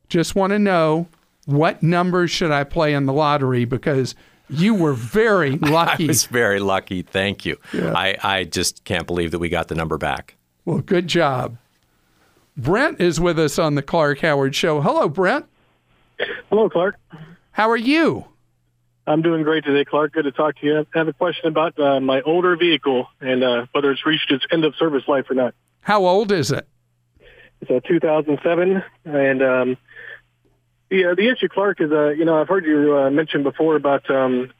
just 0.09 0.35
want 0.35 0.53
to 0.55 0.59
know 0.59 1.09
what 1.45 1.83
numbers 1.83 2.31
should 2.31 2.51
I 2.53 2.65
play 2.65 2.95
in 2.95 3.05
the 3.05 3.13
lottery 3.13 3.67
because 3.67 4.15
you 4.49 4.75
were 4.75 4.95
very 4.95 5.59
lucky. 5.59 6.05
I 6.07 6.07
was 6.07 6.25
very 6.25 6.59
lucky. 6.59 7.03
Thank 7.03 7.45
you. 7.45 7.59
Yeah. 7.75 7.93
I, 7.95 8.17
I 8.23 8.45
just 8.45 8.83
can't 8.85 9.07
believe 9.07 9.31
that 9.33 9.41
we 9.41 9.51
got 9.51 9.69
the 9.69 9.75
number 9.75 9.99
back. 9.99 10.37
Well, 10.65 10.79
good 10.79 11.07
job. 11.07 11.59
Brent 12.57 12.99
is 12.99 13.21
with 13.21 13.39
us 13.39 13.59
on 13.59 13.75
the 13.75 13.83
Clark 13.83 14.21
Howard 14.21 14.55
Show. 14.55 14.81
Hello, 14.81 15.07
Brent. 15.07 15.45
Hello, 16.49 16.71
Clark. 16.71 16.97
How 17.51 17.69
are 17.69 17.77
you? 17.77 18.32
I'm 19.07 19.23
doing 19.23 19.43
great 19.43 19.65
today, 19.65 19.85
Clark. 19.85 20.13
Good 20.13 20.25
to 20.25 20.33
talk 20.33 20.59
to 20.61 20.67
you. 20.67 20.79
I 20.95 20.99
have 20.99 21.09
a 21.09 21.13
question 21.13 21.49
about 21.49 21.79
uh, 21.79 22.01
my 22.01 22.21
older 22.23 22.57
vehicle 22.57 23.09
and 23.21 23.43
uh, 23.43 23.67
whether 23.73 23.91
it's 23.91 24.07
reached 24.07 24.31
its 24.31 24.45
end 24.51 24.65
of 24.65 24.75
service 24.77 25.03
life 25.09 25.27
or 25.29 25.35
not. 25.35 25.55
How 25.81 26.07
old 26.07 26.31
is 26.31 26.53
it? 26.53 26.69
It's 27.61 27.71
a 27.71 27.81
2007, 27.81 28.83
and 29.05 29.43
um, 29.43 29.77
the 30.91 31.07
uh, 31.07 31.15
the 31.15 31.31
issue, 31.31 31.49
Clark, 31.49 31.81
is 31.81 31.91
uh, 31.93 32.09
you 32.09 32.25
know 32.25 32.41
I've 32.41 32.49
heard 32.49 32.65
you 32.65 32.97
uh, 32.97 33.11
mention 33.11 33.43
before 33.45 33.77
about 33.77 34.09
um, 34.11 34.51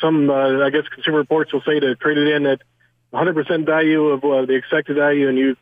some 0.00 0.30
uh, 0.30 0.64
I 0.64 0.70
guess 0.70 0.82
consumer 0.92 1.18
reports 1.18 1.52
will 1.52 1.62
say 1.62 1.78
to 1.78 1.94
trade 1.96 2.18
it 2.18 2.28
in 2.28 2.46
at 2.46 2.60
100% 3.12 3.64
value 3.64 4.06
of 4.06 4.24
uh, 4.24 4.46
the 4.46 4.54
expected 4.54 4.96
value, 4.96 5.28
and 5.28 5.38
you 5.38 5.56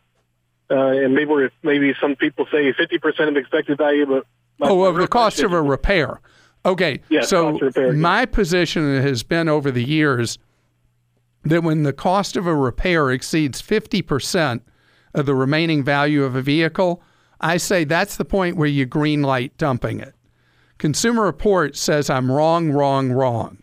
uh, 0.70 0.74
and 0.74 1.14
maybe 1.14 1.48
maybe 1.62 1.94
some 2.00 2.16
people 2.16 2.46
say 2.50 2.72
50% 2.72 3.28
of 3.28 3.36
expected 3.36 3.76
value, 3.76 4.06
but 4.06 4.24
oh, 4.62 4.82
of 4.84 4.96
the 4.96 5.08
cost 5.08 5.40
of 5.40 5.52
a 5.52 5.62
repair. 5.76 6.20
Okay, 6.64 7.00
yeah, 7.08 7.22
so 7.22 7.58
my 7.92 8.24
position 8.24 9.02
has 9.02 9.22
been 9.22 9.48
over 9.48 9.70
the 9.70 9.82
years 9.82 10.38
that 11.44 11.64
when 11.64 11.82
the 11.82 11.92
cost 11.92 12.36
of 12.36 12.46
a 12.46 12.54
repair 12.54 13.10
exceeds 13.10 13.60
50% 13.60 14.60
of 15.14 15.26
the 15.26 15.34
remaining 15.34 15.82
value 15.82 16.22
of 16.22 16.36
a 16.36 16.42
vehicle, 16.42 17.02
I 17.40 17.56
say 17.56 17.82
that's 17.82 18.16
the 18.16 18.24
point 18.24 18.56
where 18.56 18.68
you 18.68 18.86
green 18.86 19.22
light 19.22 19.56
dumping 19.58 19.98
it. 19.98 20.14
Consumer 20.78 21.22
Reports 21.24 21.80
says 21.80 22.08
I'm 22.08 22.30
wrong, 22.30 22.70
wrong, 22.70 23.12
wrong, 23.12 23.58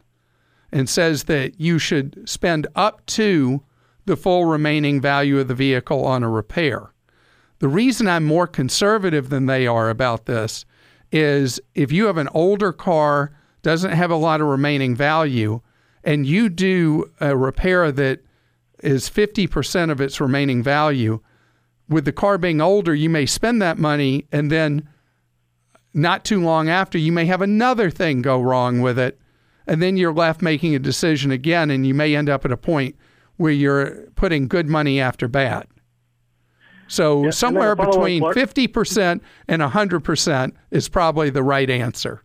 and 0.72 0.90
says 0.90 1.26
that 1.26 1.60
you 1.60 1.80
should 1.80 2.28
spend 2.30 2.68
up 2.76 3.06
to 3.08 3.64
the 4.06 4.18
full 4.18 4.46
remaining 4.46 5.00
value 5.00 5.40
of 5.40 5.48
the 5.48 5.56
vehicle 5.56 6.06
on 6.06 6.24
a 6.24 6.30
repair. 6.30 6.94
The 7.60 7.68
reason 7.68 8.08
I'm 8.08 8.26
more 8.26 8.48
conservative 8.48 9.30
than 9.30 9.46
they 9.46 9.68
are 9.68 9.90
about 9.90 10.26
this 10.26 10.66
is 11.12 11.60
if 11.76 11.92
you 11.92 12.06
have 12.06 12.18
an 12.18 12.30
older 12.34 12.72
car, 12.72 13.32
doesn't 13.62 13.92
have 13.92 14.12
a 14.12 14.16
lot 14.16 14.42
of 14.42 14.48
remaining 14.48 14.96
value, 14.96 15.62
and 16.04 16.26
you 16.26 16.50
do 16.50 17.12
a 17.20 17.36
repair 17.36 17.92
that 17.92 18.22
is 18.84 19.10
50% 19.10 19.92
of 19.92 20.00
its 20.00 20.22
remaining 20.22 20.64
value, 20.64 21.20
with 21.90 22.06
the 22.06 22.12
car 22.12 22.38
being 22.38 22.62
older, 22.62 22.94
you 22.94 23.10
may 23.10 23.26
spend 23.26 23.62
that 23.62 23.78
money 23.78 24.28
and 24.32 24.52
then 24.52 24.88
not 25.94 26.24
too 26.24 26.42
long 26.42 26.70
after, 26.70 26.98
you 26.98 27.12
may 27.12 27.26
have 27.26 27.42
another 27.42 27.90
thing 27.90 28.22
go 28.22 28.40
wrong 28.40 28.80
with 28.80 29.00
it. 29.00 29.20
And 29.66 29.82
then 29.82 29.98
you're 29.98 30.14
left 30.14 30.42
making 30.42 30.76
a 30.76 30.80
decision 30.80 31.32
again, 31.32 31.70
and 31.70 31.86
you 31.86 31.94
may 31.94 32.16
end 32.16 32.30
up 32.30 32.46
at 32.46 32.52
a 32.52 32.58
point 32.58 32.96
where 33.38 33.52
you're 33.52 34.08
putting 34.16 34.48
good 34.48 34.68
money 34.68 35.00
after 35.00 35.28
bad. 35.28 35.68
So 36.90 37.30
somewhere 37.30 37.76
between 37.76 38.24
50% 38.24 39.22
and 39.48 39.62
100% 39.62 40.52
is 40.72 40.90
probably 40.90 41.30
the 41.30 41.44
right 41.44 41.70
answer. 41.70 42.24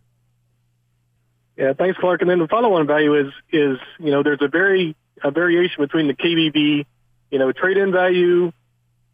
Yeah, 1.55 1.73
thanks, 1.73 1.97
Clark. 1.99 2.21
And 2.21 2.29
then 2.29 2.39
the 2.39 2.47
follow-on 2.47 2.85
value 2.85 3.15
is 3.15 3.31
is 3.51 3.77
you 3.99 4.11
know 4.11 4.23
there's 4.23 4.41
a 4.41 4.49
very 4.49 4.95
a 5.23 5.31
variation 5.31 5.81
between 5.81 6.07
the 6.07 6.13
KBB, 6.13 6.85
you 7.31 7.39
know, 7.39 7.51
trade-in 7.53 7.93
value, 7.93 8.51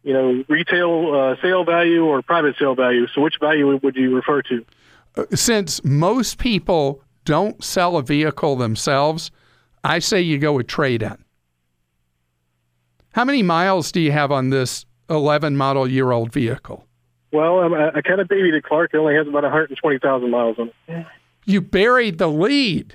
you 0.02 0.12
know, 0.12 0.42
retail 0.48 1.14
uh, 1.14 1.40
sale 1.40 1.64
value 1.64 2.04
or 2.04 2.20
private 2.22 2.56
sale 2.58 2.74
value. 2.74 3.06
So 3.14 3.20
which 3.20 3.38
value 3.38 3.78
would 3.80 3.94
you 3.94 4.16
refer 4.16 4.42
to? 4.42 4.64
Uh, 5.16 5.24
since 5.34 5.84
most 5.84 6.38
people 6.38 7.02
don't 7.24 7.62
sell 7.62 7.96
a 7.96 8.02
vehicle 8.02 8.56
themselves, 8.56 9.30
I 9.84 10.00
say 10.00 10.20
you 10.20 10.38
go 10.38 10.54
with 10.54 10.66
trade-in. 10.66 11.24
How 13.12 13.24
many 13.24 13.42
miles 13.42 13.92
do 13.92 14.00
you 14.00 14.10
have 14.10 14.32
on 14.32 14.50
this 14.50 14.84
11 15.12 15.56
model 15.56 15.86
year 15.86 16.10
old 16.10 16.32
vehicle? 16.32 16.86
Well, 17.32 17.60
um, 17.60 17.74
I, 17.74 17.90
I 17.94 18.02
kind 18.02 18.20
of 18.20 18.28
babied 18.28 18.54
it, 18.54 18.64
Clark. 18.64 18.90
It 18.92 18.98
only 18.98 19.14
has 19.14 19.26
about 19.26 19.42
120,000 19.42 20.30
miles 20.30 20.58
on 20.58 20.70
it. 20.88 21.06
You 21.44 21.60
buried 21.60 22.18
the 22.18 22.28
lead. 22.28 22.94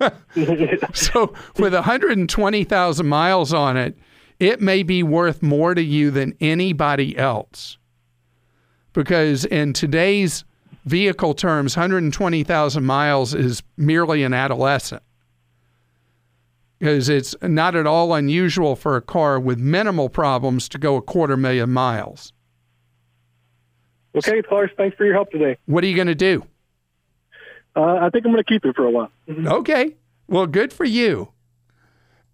so 0.94 1.34
with 1.58 1.74
120,000 1.74 3.06
miles 3.06 3.52
on 3.52 3.76
it, 3.76 3.98
it 4.38 4.60
may 4.60 4.82
be 4.82 5.02
worth 5.02 5.42
more 5.42 5.74
to 5.74 5.82
you 5.82 6.10
than 6.10 6.34
anybody 6.40 7.16
else. 7.16 7.78
Because 8.92 9.44
in 9.44 9.72
today's 9.72 10.44
vehicle 10.84 11.34
terms, 11.34 11.76
120,000 11.76 12.84
miles 12.84 13.34
is 13.34 13.62
merely 13.76 14.22
an 14.22 14.34
adolescent. 14.34 15.02
Because 16.78 17.08
it's 17.08 17.34
not 17.42 17.74
at 17.74 17.86
all 17.86 18.14
unusual 18.14 18.76
for 18.76 18.96
a 18.96 19.02
car 19.02 19.40
with 19.40 19.58
minimal 19.58 20.08
problems 20.08 20.68
to 20.68 20.78
go 20.78 20.96
a 20.96 21.02
quarter 21.02 21.36
million 21.36 21.70
miles. 21.70 22.32
Okay, 24.14 24.42
Clark, 24.42 24.76
thanks 24.76 24.96
for 24.96 25.04
your 25.04 25.14
help 25.14 25.30
today. 25.30 25.56
What 25.66 25.84
are 25.84 25.86
you 25.86 25.96
going 25.96 26.08
to 26.08 26.14
do? 26.14 26.44
Uh, 27.76 27.98
I 28.00 28.10
think 28.10 28.24
I'm 28.24 28.32
going 28.32 28.42
to 28.42 28.48
keep 28.48 28.64
it 28.64 28.74
for 28.74 28.84
a 28.84 28.90
while. 28.90 29.10
Okay. 29.28 29.94
Well, 30.28 30.46
good 30.46 30.72
for 30.72 30.84
you. 30.84 31.32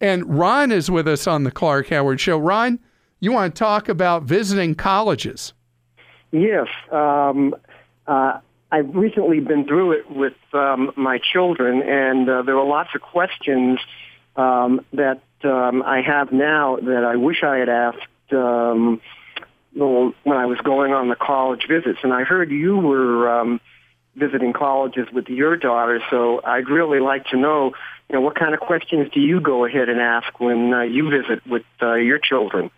And 0.00 0.38
Ron 0.38 0.72
is 0.72 0.90
with 0.90 1.06
us 1.06 1.26
on 1.26 1.44
the 1.44 1.50
Clark 1.50 1.88
Howard 1.88 2.20
Show. 2.20 2.38
Ron, 2.38 2.78
you 3.20 3.32
want 3.32 3.54
to 3.54 3.58
talk 3.58 3.88
about 3.88 4.24
visiting 4.24 4.74
colleges? 4.74 5.54
Yes. 6.30 6.66
Um, 6.90 7.54
uh, 8.06 8.40
I've 8.72 8.94
recently 8.94 9.40
been 9.40 9.66
through 9.66 9.92
it 9.92 10.10
with 10.10 10.34
um, 10.52 10.92
my 10.96 11.18
children, 11.32 11.82
and 11.82 12.28
uh, 12.28 12.42
there 12.42 12.56
were 12.56 12.64
lots 12.64 12.90
of 12.94 13.02
questions 13.02 13.78
um, 14.36 14.84
that 14.92 15.22
um, 15.42 15.82
I 15.82 16.02
have 16.02 16.32
now 16.32 16.76
that 16.76 17.04
I 17.04 17.16
wish 17.16 17.42
I 17.42 17.58
had 17.58 17.68
asked 17.68 18.32
um, 18.32 19.00
when 19.74 20.36
I 20.36 20.46
was 20.46 20.58
going 20.58 20.92
on 20.92 21.08
the 21.08 21.16
college 21.16 21.66
visits. 21.68 21.98
And 22.02 22.12
I 22.12 22.24
heard 22.24 22.50
you 22.50 22.76
were 22.78 23.40
um, 23.40 23.60
visiting 24.16 24.52
colleges 24.52 25.08
with 25.12 25.28
your 25.28 25.56
daughter. 25.56 26.00
So 26.10 26.40
I'd 26.44 26.68
really 26.68 27.00
like 27.00 27.26
to 27.26 27.36
know, 27.36 27.72
you 28.08 28.14
know, 28.14 28.20
what 28.20 28.36
kind 28.36 28.54
of 28.54 28.60
questions 28.60 29.10
do 29.12 29.20
you 29.20 29.40
go 29.40 29.64
ahead 29.64 29.88
and 29.88 30.00
ask 30.00 30.38
when 30.40 30.72
uh, 30.72 30.82
you 30.82 31.10
visit 31.10 31.46
with 31.46 31.64
uh, 31.82 31.94
your 31.94 32.18
children? 32.18 32.70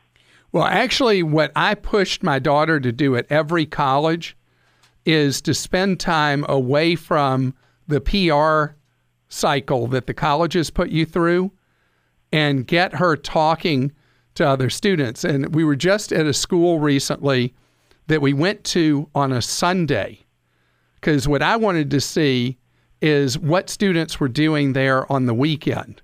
Well, 0.52 0.64
actually, 0.64 1.22
what 1.22 1.52
I 1.54 1.74
pushed 1.74 2.22
my 2.22 2.38
daughter 2.38 2.80
to 2.80 2.92
do 2.92 3.16
at 3.16 3.26
every 3.30 3.66
college 3.66 4.36
is 5.04 5.40
to 5.42 5.54
spend 5.54 6.00
time 6.00 6.44
away 6.48 6.96
from 6.96 7.54
the 7.86 8.00
PR 8.00 8.74
cycle 9.28 9.86
that 9.88 10.06
the 10.06 10.14
colleges 10.14 10.70
put 10.70 10.90
you 10.90 11.04
through 11.04 11.52
and 12.32 12.66
get 12.66 12.94
her 12.94 13.16
talking 13.16 13.92
to 14.34 14.46
other 14.46 14.70
students. 14.70 15.24
And 15.24 15.54
we 15.54 15.64
were 15.64 15.76
just 15.76 16.12
at 16.12 16.26
a 16.26 16.32
school 16.32 16.78
recently 16.78 17.54
that 18.06 18.22
we 18.22 18.32
went 18.32 18.64
to 18.64 19.08
on 19.14 19.32
a 19.32 19.42
Sunday 19.42 20.26
because 20.94 21.28
what 21.28 21.42
I 21.42 21.56
wanted 21.56 21.90
to 21.90 22.00
see 22.00 22.58
is 23.00 23.38
what 23.38 23.70
students 23.70 24.18
were 24.18 24.28
doing 24.28 24.72
there 24.72 25.10
on 25.12 25.26
the 25.26 25.34
weekend. 25.34 26.02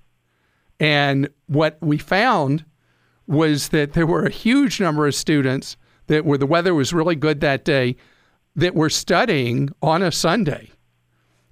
And 0.79 1.29
what 1.47 1.77
we 1.81 1.97
found 1.97 2.65
was 3.27 3.69
that 3.69 3.93
there 3.93 4.07
were 4.07 4.25
a 4.25 4.31
huge 4.31 4.79
number 4.79 5.07
of 5.07 5.15
students 5.15 5.77
that 6.07 6.25
were 6.25 6.37
the 6.37 6.45
weather 6.45 6.73
was 6.73 6.93
really 6.93 7.15
good 7.15 7.41
that 7.41 7.63
day 7.65 7.95
that 8.55 8.75
were 8.75 8.89
studying 8.89 9.69
on 9.81 10.01
a 10.01 10.11
Sunday. 10.11 10.71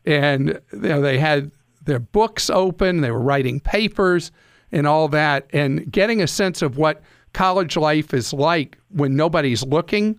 And 0.06 0.60
you 0.74 0.80
know, 0.80 1.02
they 1.02 1.18
had 1.18 1.52
their 1.92 2.00
books 2.00 2.50
open, 2.50 3.02
they 3.02 3.12
were 3.12 3.20
writing 3.20 3.60
papers 3.60 4.32
and 4.72 4.88
all 4.88 5.10
that, 5.10 5.46
and 5.52 5.92
getting 5.92 6.22
a 6.22 6.28
sense 6.28 6.62
of 6.62 6.78
what 6.78 7.02
college 7.34 7.76
life 7.76 8.14
is 8.14 8.32
like 8.32 8.78
when 8.88 9.18
nobody's 9.18 9.62
looking 9.64 10.18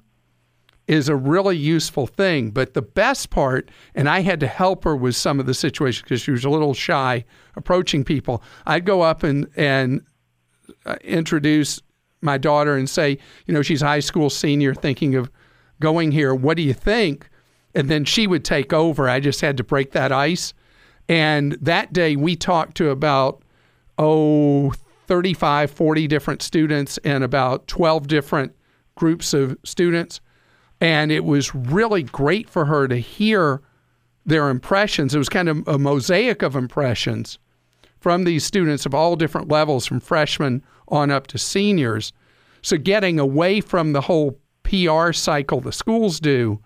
is 0.86 1.08
a 1.08 1.16
really 1.16 1.56
useful 1.56 2.06
thing. 2.06 2.50
But 2.50 2.74
the 2.74 2.82
best 2.82 3.30
part, 3.30 3.70
and 3.94 4.06
I 4.06 4.20
had 4.20 4.38
to 4.40 4.46
help 4.46 4.84
her 4.84 4.94
with 4.94 5.16
some 5.16 5.40
of 5.40 5.46
the 5.46 5.54
situations 5.54 6.02
because 6.02 6.20
she 6.20 6.30
was 6.30 6.44
a 6.44 6.50
little 6.50 6.74
shy 6.74 7.24
approaching 7.56 8.04
people. 8.04 8.42
I'd 8.66 8.84
go 8.84 9.00
up 9.00 9.22
and 9.22 9.48
and 9.56 10.04
uh, 10.84 10.96
introduce 11.02 11.80
my 12.20 12.36
daughter 12.36 12.76
and 12.76 12.88
say, 12.88 13.16
you 13.46 13.54
know, 13.54 13.62
she's 13.62 13.80
a 13.80 13.86
high 13.86 14.00
school 14.00 14.28
senior 14.28 14.74
thinking 14.74 15.14
of 15.14 15.30
going 15.80 16.12
here. 16.12 16.34
What 16.34 16.58
do 16.58 16.62
you 16.62 16.74
think? 16.74 17.30
And 17.74 17.88
then 17.88 18.04
she 18.04 18.26
would 18.26 18.44
take 18.44 18.74
over. 18.74 19.08
I 19.08 19.20
just 19.20 19.40
had 19.40 19.56
to 19.56 19.64
break 19.64 19.92
that 19.92 20.12
ice. 20.12 20.52
And 21.12 21.52
that 21.60 21.92
day 21.92 22.16
we 22.16 22.36
talked 22.36 22.76
to 22.78 22.88
about, 22.88 23.42
oh, 23.98 24.72
35, 25.08 25.70
40 25.70 26.06
different 26.06 26.40
students 26.40 26.98
and 27.04 27.22
about 27.22 27.66
12 27.66 28.06
different 28.08 28.56
groups 28.94 29.34
of 29.34 29.58
students 29.62 30.20
and 30.80 31.12
it 31.12 31.24
was 31.24 31.54
really 31.54 32.02
great 32.02 32.50
for 32.50 32.64
her 32.64 32.88
to 32.88 32.96
hear 32.96 33.60
their 34.26 34.48
impressions. 34.48 35.14
It 35.14 35.18
was 35.18 35.28
kind 35.28 35.48
of 35.48 35.68
a 35.68 35.78
mosaic 35.78 36.42
of 36.42 36.56
impressions 36.56 37.38
from 38.00 38.24
these 38.24 38.44
students 38.44 38.86
of 38.86 38.94
all 38.94 39.14
different 39.14 39.48
levels, 39.48 39.86
from 39.86 40.00
freshmen 40.00 40.64
on 40.88 41.12
up 41.12 41.28
to 41.28 41.38
seniors. 41.38 42.12
So, 42.62 42.76
getting 42.78 43.20
away 43.20 43.60
from 43.60 43.92
the 43.92 44.00
whole 44.00 44.40
PR 44.64 45.12
cycle 45.12 45.60
the 45.60 45.72
schools 45.72 46.18
do 46.18 46.58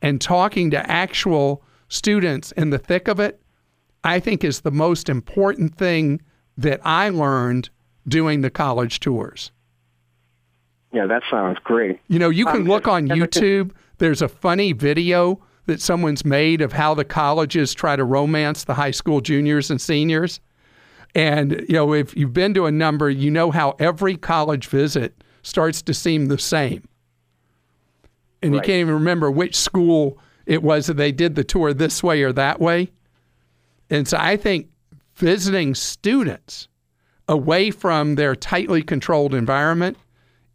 and 0.00 0.20
talking 0.20 0.72
to 0.72 0.90
actual 0.90 1.62
students 1.88 2.50
in 2.52 2.70
the 2.70 2.78
thick 2.78 3.06
of 3.06 3.20
it, 3.20 3.41
I 4.04 4.20
think 4.20 4.44
is 4.44 4.60
the 4.60 4.70
most 4.70 5.08
important 5.08 5.76
thing 5.76 6.20
that 6.56 6.80
I 6.84 7.08
learned 7.08 7.70
doing 8.06 8.40
the 8.40 8.50
college 8.50 9.00
tours. 9.00 9.52
Yeah, 10.92 11.06
that 11.06 11.22
sounds 11.30 11.58
great. 11.64 12.00
You 12.08 12.18
know, 12.18 12.28
you 12.28 12.44
can 12.44 12.62
um, 12.62 12.64
look 12.64 12.86
on 12.86 13.08
YouTube. 13.08 13.72
There's 13.98 14.20
a 14.20 14.28
funny 14.28 14.72
video 14.72 15.40
that 15.66 15.80
someone's 15.80 16.24
made 16.24 16.60
of 16.60 16.72
how 16.72 16.94
the 16.94 17.04
colleges 17.04 17.72
try 17.72 17.96
to 17.96 18.04
romance 18.04 18.64
the 18.64 18.74
high 18.74 18.90
school 18.90 19.20
juniors 19.20 19.70
and 19.70 19.80
seniors. 19.80 20.40
And, 21.14 21.64
you 21.68 21.74
know, 21.74 21.94
if 21.94 22.16
you've 22.16 22.32
been 22.32 22.54
to 22.54 22.66
a 22.66 22.72
number, 22.72 23.08
you 23.08 23.30
know 23.30 23.50
how 23.50 23.76
every 23.78 24.16
college 24.16 24.66
visit 24.66 25.22
starts 25.42 25.82
to 25.82 25.94
seem 25.94 26.26
the 26.26 26.38
same. 26.38 26.88
And 28.42 28.52
right. 28.52 28.56
you 28.56 28.60
can't 28.60 28.80
even 28.80 28.94
remember 28.94 29.30
which 29.30 29.56
school 29.56 30.18
it 30.46 30.62
was 30.62 30.86
that 30.86 30.96
they 30.96 31.12
did 31.12 31.36
the 31.36 31.44
tour 31.44 31.72
this 31.72 32.02
way 32.02 32.22
or 32.22 32.32
that 32.32 32.60
way. 32.60 32.90
And 33.92 34.08
so 34.08 34.16
I 34.18 34.38
think 34.38 34.70
visiting 35.16 35.74
students 35.74 36.66
away 37.28 37.70
from 37.70 38.14
their 38.14 38.34
tightly 38.34 38.82
controlled 38.82 39.34
environment 39.34 39.98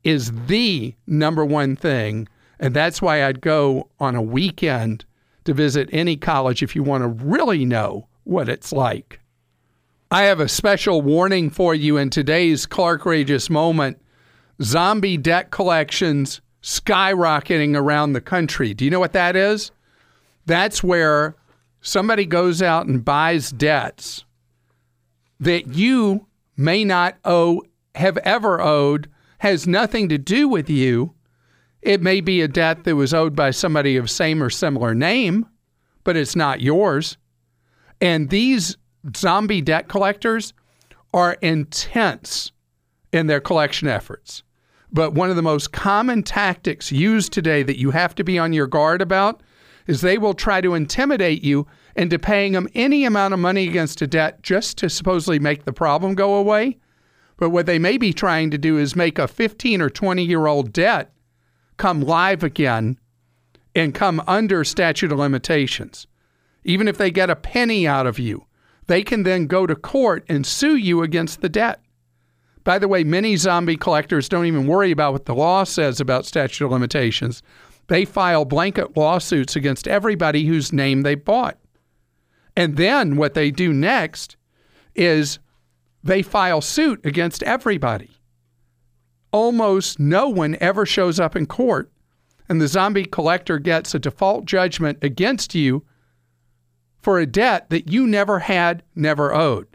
is 0.04 0.32
the 0.48 0.96
number 1.06 1.46
one 1.46 1.76
thing. 1.76 2.28
And 2.60 2.74
that's 2.74 3.00
why 3.00 3.24
I'd 3.24 3.40
go 3.42 3.90
on 4.00 4.16
a 4.16 4.24
weekend 4.24 5.06
to 5.46 5.54
visit 5.54 5.88
any 5.92 6.18
college 6.18 6.64
if 6.64 6.76
you 6.76 6.82
want 6.82 7.04
to 7.04 7.08
really 7.08 7.64
know 7.64 8.08
what 8.24 8.50
it's 8.50 8.74
like. 8.74 9.20
I 10.10 10.24
have 10.24 10.40
a 10.40 10.50
special 10.50 11.04
warning 11.04 11.52
for 11.52 11.76
you 11.76 11.96
in 11.96 12.10
today's 12.10 12.66
Clark 12.66 13.04
Rageous 13.04 13.52
moment. 13.52 14.02
zombie 14.64 15.16
debt 15.16 15.52
collections 15.52 16.42
skyrocketing 16.64 17.76
around 17.76 18.14
the 18.14 18.22
country. 18.22 18.74
Do 18.74 18.84
you 18.84 18.90
know 18.90 19.00
what 19.00 19.14
that 19.14 19.36
is? 19.36 19.70
That's 20.48 20.84
where 20.84 21.36
somebody 21.82 22.26
goes 22.26 22.62
out 22.62 22.88
and 22.88 23.04
buys 23.04 23.52
debts 23.52 24.26
that 25.40 25.68
you 25.68 26.28
may 26.56 26.84
not 26.84 27.18
owe, 27.24 27.64
have 27.96 28.18
ever 28.18 28.60
owed, 28.62 29.10
has 29.40 29.68
nothing 29.68 30.10
to 30.10 30.18
do 30.18 30.48
with 30.48 30.70
you. 30.70 31.14
It 31.82 32.02
may 32.02 32.22
be 32.22 32.42
a 32.42 32.48
debt 32.48 32.84
that 32.84 32.96
was 32.96 33.14
owed 33.14 33.36
by 33.36 33.52
somebody 33.52 33.98
of 33.98 34.10
same 34.10 34.42
or 34.42 34.50
similar 34.50 34.96
name, 34.96 35.46
but 36.04 36.18
it's 36.18 36.36
not 36.36 36.62
yours. 36.62 37.18
And 38.02 38.30
these 38.30 38.78
zombie 39.16 39.62
debt 39.62 39.88
collectors 39.88 40.54
are 41.14 41.38
intense 41.42 42.52
in 43.14 43.28
their 43.28 43.40
collection 43.40 43.88
efforts. 43.88 44.44
But 44.92 45.14
one 45.14 45.30
of 45.30 45.36
the 45.36 45.42
most 45.42 45.72
common 45.72 46.24
tactics 46.24 46.92
used 46.92 47.32
today 47.32 47.64
that 47.64 47.80
you 47.80 47.92
have 47.92 48.16
to 48.16 48.24
be 48.24 48.40
on 48.40 48.54
your 48.54 48.68
guard 48.68 49.02
about 49.02 49.42
is 49.88 50.02
they 50.02 50.18
will 50.18 50.34
try 50.34 50.62
to 50.62 50.74
intimidate 50.74 51.44
you 51.44 51.66
into 51.96 52.20
paying 52.20 52.54
them 52.54 52.68
any 52.76 53.06
amount 53.06 53.34
of 53.34 53.40
money 53.40 53.68
against 53.68 54.02
a 54.02 54.08
debt 54.08 54.44
just 54.44 54.78
to 54.78 54.90
supposedly 54.90 55.40
make 55.40 55.66
the 55.66 55.74
problem 55.74 56.14
go 56.14 56.36
away. 56.36 56.78
But 57.38 57.50
what 57.50 57.66
they 57.66 57.80
may 57.80 57.98
be 57.98 58.14
trying 58.14 58.52
to 58.52 58.58
do 58.58 58.78
is 58.78 58.96
make 58.96 59.18
a 59.18 59.28
15 59.28 59.82
or 59.82 59.90
20 59.90 60.24
year 60.24 60.48
old 60.48 60.74
debt 60.74 61.12
come 61.78 62.02
live 62.02 62.44
again 62.44 63.00
and 63.76 63.94
come 63.94 64.22
under 64.28 64.64
statute 64.64 65.12
of 65.12 65.20
limitations. 65.20 66.08
Even 66.64 66.88
if 66.88 66.98
they 66.98 67.12
get 67.12 67.30
a 67.30 67.36
penny 67.36 67.88
out 67.88 68.08
of 68.08 68.20
you, 68.20 68.46
they 68.88 69.04
can 69.04 69.24
then 69.24 69.48
go 69.48 69.68
to 69.68 69.76
court 69.76 70.26
and 70.28 70.46
sue 70.46 70.76
you 70.76 71.04
against 71.04 71.42
the 71.42 71.50
debt. 71.50 71.82
By 72.64 72.80
the 72.80 72.88
way, 72.88 73.04
many 73.04 73.38
zombie 73.38 73.78
collectors 73.78 74.28
don't 74.28 74.46
even 74.46 74.68
worry 74.68 74.92
about 74.92 75.14
what 75.14 75.26
the 75.26 75.36
law 75.36 75.64
says 75.64 76.02
about 76.02 76.26
statute 76.26 76.66
of 76.66 76.72
limitations. 76.72 77.42
They 77.88 78.06
file 78.06 78.46
blanket 78.46 78.98
lawsuits 78.98 79.56
against 79.56 79.88
everybody 79.88 80.46
whose 80.46 80.74
name 80.74 81.02
they 81.02 81.16
bought. 81.16 81.58
And 82.56 82.76
then 82.76 83.16
what 83.16 83.34
they 83.34 83.52
do 83.52 83.72
next 83.72 84.36
is 84.96 85.40
they 86.04 86.22
file 86.22 86.62
suit 86.62 87.06
against 87.06 87.44
everybody. 87.44 88.10
Almost 89.32 90.00
no 90.00 90.30
one 90.30 90.58
ever 90.60 90.86
shows 90.86 91.20
up 91.20 91.36
in 91.36 91.46
court, 91.46 91.92
and 92.50 92.60
the 92.60 92.68
zombie 92.68 93.06
collector 93.06 93.60
gets 93.60 93.94
a 93.94 94.00
default 94.00 94.46
judgment 94.46 94.98
against 95.02 95.54
you 95.54 95.86
for 96.98 97.20
a 97.20 97.26
debt 97.26 97.70
that 97.70 97.92
you 97.92 98.08
never 98.08 98.40
had, 98.40 98.84
never 98.96 99.34
owed. 99.34 99.68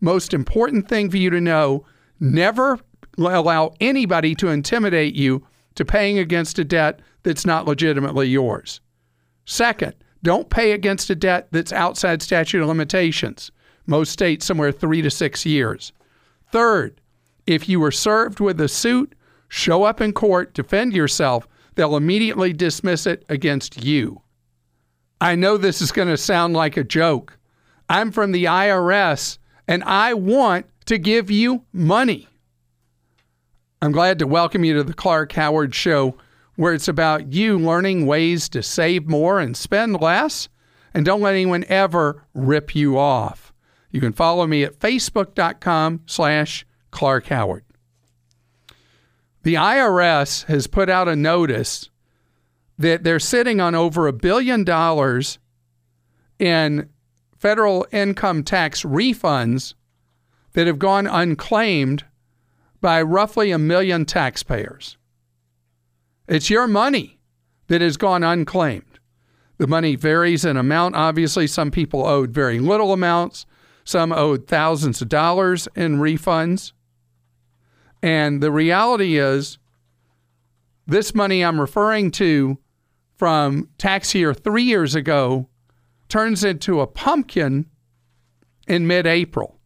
Most 0.00 0.34
important 0.34 0.88
thing 0.88 1.10
for 1.10 1.16
you 1.16 1.30
to 1.30 1.40
know 1.40 1.86
never 2.18 2.78
allow 3.16 3.72
anybody 3.80 4.34
to 4.34 4.48
intimidate 4.48 5.14
you 5.14 5.46
to 5.74 5.84
paying 5.84 6.18
against 6.18 6.58
a 6.58 6.64
debt 6.64 7.00
that's 7.22 7.46
not 7.46 7.66
legitimately 7.66 8.28
yours. 8.28 8.80
Second, 9.44 9.94
don't 10.22 10.50
pay 10.50 10.72
against 10.72 11.10
a 11.10 11.14
debt 11.14 11.48
that's 11.50 11.72
outside 11.72 12.22
statute 12.22 12.62
of 12.62 12.68
limitations. 12.68 13.50
Most 13.86 14.12
states, 14.12 14.46
somewhere 14.46 14.72
three 14.72 15.02
to 15.02 15.10
six 15.10 15.44
years. 15.44 15.92
Third, 16.50 17.00
if 17.46 17.68
you 17.68 17.80
were 17.80 17.90
served 17.90 18.40
with 18.40 18.60
a 18.60 18.68
suit, 18.68 19.14
show 19.48 19.82
up 19.82 20.00
in 20.00 20.12
court, 20.12 20.54
defend 20.54 20.94
yourself. 20.94 21.46
They'll 21.74 21.96
immediately 21.96 22.52
dismiss 22.52 23.06
it 23.06 23.24
against 23.28 23.84
you. 23.84 24.22
I 25.20 25.34
know 25.34 25.56
this 25.56 25.82
is 25.82 25.92
going 25.92 26.08
to 26.08 26.16
sound 26.16 26.54
like 26.54 26.76
a 26.76 26.84
joke. 26.84 27.38
I'm 27.88 28.10
from 28.10 28.32
the 28.32 28.44
IRS 28.44 29.38
and 29.68 29.84
I 29.84 30.14
want 30.14 30.66
to 30.86 30.98
give 30.98 31.30
you 31.30 31.64
money. 31.72 32.28
I'm 33.84 33.92
glad 33.92 34.18
to 34.20 34.26
welcome 34.26 34.64
you 34.64 34.72
to 34.76 34.82
the 34.82 34.94
Clark 34.94 35.32
Howard 35.32 35.74
Show, 35.74 36.16
where 36.56 36.72
it's 36.72 36.88
about 36.88 37.34
you 37.34 37.58
learning 37.58 38.06
ways 38.06 38.48
to 38.48 38.62
save 38.62 39.06
more 39.06 39.38
and 39.38 39.54
spend 39.54 40.00
less. 40.00 40.48
And 40.94 41.04
don't 41.04 41.20
let 41.20 41.34
anyone 41.34 41.66
ever 41.68 42.24
rip 42.32 42.74
you 42.74 42.98
off. 42.98 43.52
You 43.90 44.00
can 44.00 44.14
follow 44.14 44.46
me 44.46 44.64
at 44.64 44.78
facebook.com 44.78 46.00
slash 46.06 46.64
Clark 46.92 47.26
Howard. 47.26 47.62
The 49.42 49.56
IRS 49.56 50.46
has 50.46 50.66
put 50.66 50.88
out 50.88 51.06
a 51.06 51.14
notice 51.14 51.90
that 52.78 53.04
they're 53.04 53.20
sitting 53.20 53.60
on 53.60 53.74
over 53.74 54.06
a 54.06 54.14
billion 54.14 54.64
dollars 54.64 55.38
in 56.38 56.88
federal 57.36 57.86
income 57.92 58.44
tax 58.44 58.82
refunds 58.82 59.74
that 60.54 60.66
have 60.66 60.78
gone 60.78 61.06
unclaimed 61.06 62.04
by 62.84 63.00
roughly 63.00 63.50
a 63.50 63.56
million 63.56 64.04
taxpayers. 64.04 64.98
It's 66.28 66.50
your 66.50 66.66
money 66.66 67.18
that 67.68 67.80
has 67.80 67.96
gone 67.96 68.22
unclaimed. 68.22 68.98
The 69.56 69.66
money 69.66 69.96
varies 69.96 70.44
in 70.44 70.58
amount. 70.58 70.94
Obviously, 70.94 71.46
some 71.46 71.70
people 71.70 72.06
owed 72.06 72.32
very 72.32 72.58
little 72.58 72.92
amounts, 72.92 73.46
some 73.84 74.12
owed 74.12 74.46
thousands 74.46 75.00
of 75.00 75.08
dollars 75.08 75.66
in 75.74 75.96
refunds. 75.96 76.72
And 78.02 78.42
the 78.42 78.52
reality 78.52 79.16
is, 79.16 79.56
this 80.86 81.14
money 81.14 81.42
I'm 81.42 81.62
referring 81.62 82.10
to 82.10 82.58
from 83.16 83.70
tax 83.78 84.14
year 84.14 84.34
three 84.34 84.64
years 84.64 84.94
ago 84.94 85.48
turns 86.10 86.44
into 86.44 86.82
a 86.82 86.86
pumpkin 86.86 87.64
in 88.68 88.86
mid 88.86 89.06
April. 89.06 89.58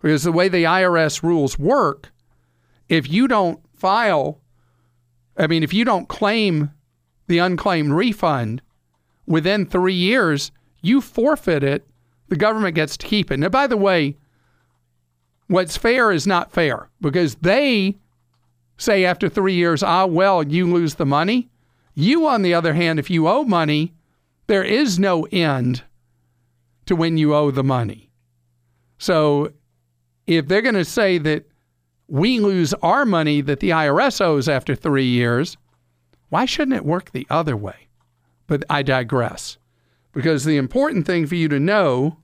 Because 0.00 0.22
the 0.22 0.30
way 0.30 0.48
the 0.48 0.62
IRS 0.62 1.24
rules 1.24 1.58
work, 1.58 2.12
if 2.88 3.10
you 3.10 3.28
don't 3.28 3.60
file, 3.74 4.40
I 5.36 5.46
mean, 5.46 5.62
if 5.62 5.72
you 5.72 5.84
don't 5.84 6.08
claim 6.08 6.70
the 7.26 7.38
unclaimed 7.38 7.92
refund 7.92 8.62
within 9.26 9.66
three 9.66 9.94
years, 9.94 10.50
you 10.80 11.00
forfeit 11.00 11.62
it. 11.62 11.86
The 12.28 12.36
government 12.36 12.74
gets 12.74 12.96
to 12.96 13.06
keep 13.06 13.30
it. 13.30 13.38
Now, 13.38 13.48
by 13.48 13.66
the 13.66 13.76
way, 13.76 14.16
what's 15.46 15.76
fair 15.76 16.12
is 16.12 16.26
not 16.26 16.52
fair 16.52 16.88
because 17.00 17.36
they 17.36 17.96
say 18.76 19.04
after 19.04 19.28
three 19.28 19.54
years, 19.54 19.82
ah, 19.82 20.06
well, 20.06 20.42
you 20.42 20.70
lose 20.70 20.94
the 20.94 21.06
money. 21.06 21.48
You, 21.94 22.26
on 22.26 22.42
the 22.42 22.54
other 22.54 22.74
hand, 22.74 22.98
if 22.98 23.10
you 23.10 23.28
owe 23.28 23.44
money, 23.44 23.92
there 24.46 24.62
is 24.62 24.98
no 24.98 25.24
end 25.32 25.82
to 26.86 26.94
when 26.94 27.18
you 27.18 27.34
owe 27.34 27.50
the 27.50 27.64
money. 27.64 28.10
So 28.98 29.52
if 30.26 30.46
they're 30.46 30.62
going 30.62 30.74
to 30.74 30.84
say 30.84 31.18
that 31.18 31.44
we 32.08 32.40
lose 32.40 32.72
our 32.74 33.04
money 33.04 33.40
that 33.42 33.60
the 33.60 33.70
IRS 33.70 34.20
owes 34.20 34.48
after 34.48 34.74
three 34.74 35.06
years, 35.06 35.56
why 36.30 36.46
shouldn't 36.46 36.76
it 36.76 36.84
work 36.84 37.12
the 37.12 37.26
other 37.30 37.56
way? 37.56 37.88
But 38.46 38.64
I 38.68 38.82
digress. 38.82 39.58
Because 40.12 40.44
the 40.44 40.56
important 40.56 41.06
thing 41.06 41.26
for 41.26 41.34
you 41.34 41.48
to 41.48 41.60
know 41.60 42.16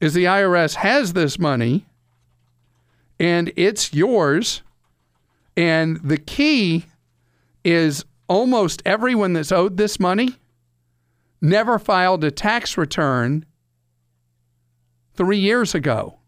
is 0.00 0.14
the 0.14 0.24
IRS 0.24 0.74
has 0.74 1.12
this 1.12 1.38
money 1.38 1.86
and 3.20 3.52
it's 3.54 3.92
yours. 3.92 4.62
And 5.56 5.98
the 6.02 6.16
key 6.16 6.86
is 7.64 8.04
almost 8.28 8.82
everyone 8.84 9.34
that's 9.34 9.52
owed 9.52 9.76
this 9.76 10.00
money 10.00 10.36
never 11.40 11.78
filed 11.78 12.24
a 12.24 12.30
tax 12.30 12.76
return 12.76 13.44
three 15.14 15.38
years 15.38 15.74
ago. 15.74 16.19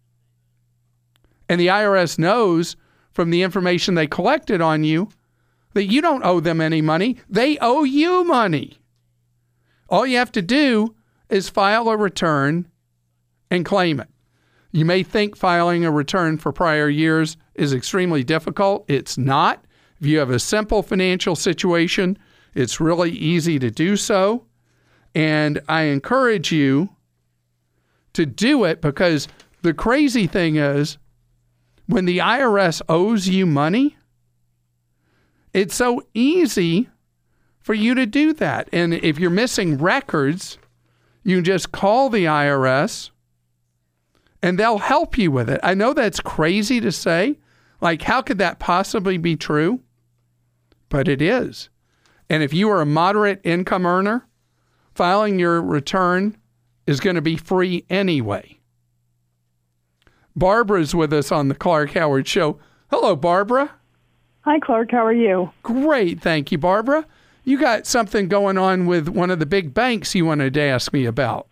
And 1.48 1.60
the 1.60 1.68
IRS 1.68 2.18
knows 2.18 2.76
from 3.12 3.30
the 3.30 3.42
information 3.42 3.94
they 3.94 4.06
collected 4.06 4.60
on 4.60 4.84
you 4.84 5.08
that 5.74 5.86
you 5.86 6.00
don't 6.00 6.24
owe 6.24 6.40
them 6.40 6.60
any 6.60 6.82
money. 6.82 7.18
They 7.28 7.58
owe 7.60 7.84
you 7.84 8.24
money. 8.24 8.78
All 9.88 10.06
you 10.06 10.16
have 10.18 10.32
to 10.32 10.42
do 10.42 10.94
is 11.28 11.48
file 11.48 11.88
a 11.88 11.96
return 11.96 12.68
and 13.50 13.64
claim 13.64 14.00
it. 14.00 14.08
You 14.70 14.84
may 14.86 15.02
think 15.02 15.36
filing 15.36 15.84
a 15.84 15.90
return 15.90 16.38
for 16.38 16.52
prior 16.52 16.88
years 16.88 17.36
is 17.54 17.74
extremely 17.74 18.24
difficult. 18.24 18.86
It's 18.88 19.18
not. 19.18 19.64
If 20.00 20.06
you 20.06 20.18
have 20.18 20.30
a 20.30 20.38
simple 20.38 20.82
financial 20.82 21.36
situation, 21.36 22.18
it's 22.54 22.80
really 22.80 23.10
easy 23.10 23.58
to 23.58 23.70
do 23.70 23.96
so. 23.96 24.46
And 25.14 25.60
I 25.68 25.82
encourage 25.82 26.52
you 26.52 26.88
to 28.14 28.24
do 28.24 28.64
it 28.64 28.80
because 28.80 29.28
the 29.60 29.74
crazy 29.74 30.26
thing 30.26 30.56
is 30.56 30.98
when 31.86 32.04
the 32.04 32.18
IRS 32.18 32.82
owes 32.88 33.28
you 33.28 33.46
money, 33.46 33.96
it's 35.52 35.74
so 35.74 36.02
easy 36.14 36.88
for 37.60 37.74
you 37.74 37.94
to 37.94 38.06
do 38.06 38.32
that. 38.34 38.68
And 38.72 38.94
if 38.94 39.18
you're 39.18 39.30
missing 39.30 39.78
records, 39.78 40.58
you 41.22 41.40
just 41.42 41.72
call 41.72 42.08
the 42.08 42.24
IRS 42.24 43.10
and 44.42 44.58
they'll 44.58 44.78
help 44.78 45.16
you 45.16 45.30
with 45.30 45.48
it. 45.48 45.60
I 45.62 45.74
know 45.74 45.92
that's 45.92 46.20
crazy 46.20 46.80
to 46.80 46.90
say. 46.90 47.38
Like, 47.80 48.02
how 48.02 48.22
could 48.22 48.38
that 48.38 48.58
possibly 48.58 49.18
be 49.18 49.36
true? 49.36 49.80
But 50.88 51.08
it 51.08 51.22
is. 51.22 51.68
And 52.28 52.42
if 52.42 52.52
you 52.52 52.70
are 52.70 52.80
a 52.80 52.86
moderate 52.86 53.40
income 53.44 53.86
earner, 53.86 54.26
filing 54.94 55.38
your 55.38 55.62
return 55.62 56.36
is 56.86 57.00
going 57.00 57.16
to 57.16 57.22
be 57.22 57.36
free 57.36 57.84
anyway. 57.88 58.58
Barbara's 60.36 60.94
with 60.94 61.12
us 61.12 61.30
on 61.30 61.48
the 61.48 61.54
Clark 61.54 61.92
Howard 61.92 62.26
Show. 62.26 62.58
Hello, 62.90 63.16
Barbara. 63.16 63.70
Hi, 64.42 64.58
Clark. 64.58 64.90
How 64.90 65.06
are 65.06 65.12
you? 65.12 65.50
Great. 65.62 66.20
Thank 66.20 66.50
you, 66.50 66.58
Barbara. 66.58 67.06
You 67.44 67.58
got 67.58 67.86
something 67.86 68.28
going 68.28 68.58
on 68.58 68.86
with 68.86 69.08
one 69.08 69.30
of 69.30 69.38
the 69.38 69.46
big 69.46 69.74
banks 69.74 70.14
you 70.14 70.24
wanted 70.24 70.54
to 70.54 70.60
ask 70.60 70.92
me 70.92 71.06
about. 71.06 71.46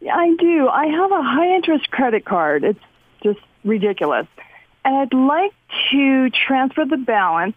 Yeah, 0.00 0.14
I 0.14 0.34
do. 0.36 0.68
I 0.68 0.86
have 0.86 1.12
a 1.12 1.22
high 1.22 1.54
interest 1.54 1.90
credit 1.90 2.24
card. 2.24 2.64
It's 2.64 2.80
just 3.22 3.40
ridiculous. 3.64 4.26
And 4.84 4.96
I'd 4.96 5.14
like 5.14 5.52
to 5.92 6.30
transfer 6.30 6.84
the 6.84 6.96
balance 6.96 7.54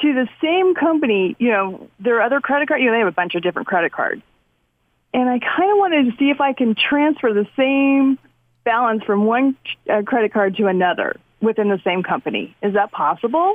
to 0.00 0.12
the 0.12 0.28
same 0.40 0.74
company. 0.74 1.34
You 1.38 1.50
know, 1.50 1.88
their 1.98 2.20
other 2.20 2.40
credit 2.40 2.68
card, 2.68 2.80
you 2.80 2.86
know, 2.86 2.92
they 2.92 2.98
have 2.98 3.08
a 3.08 3.12
bunch 3.12 3.34
of 3.34 3.42
different 3.42 3.68
credit 3.68 3.92
cards. 3.92 4.22
And 5.14 5.28
I 5.28 5.38
kind 5.38 5.70
of 5.72 5.78
wanted 5.78 6.10
to 6.10 6.16
see 6.18 6.30
if 6.30 6.40
I 6.40 6.52
can 6.52 6.74
transfer 6.74 7.32
the 7.32 7.46
same 7.56 8.18
balance 8.68 9.02
from 9.02 9.24
one 9.24 9.56
uh, 9.90 10.02
credit 10.02 10.30
card 10.30 10.54
to 10.58 10.66
another 10.66 11.16
within 11.40 11.70
the 11.70 11.80
same 11.84 12.02
company. 12.02 12.54
Is 12.62 12.74
that 12.74 12.92
possible? 12.92 13.54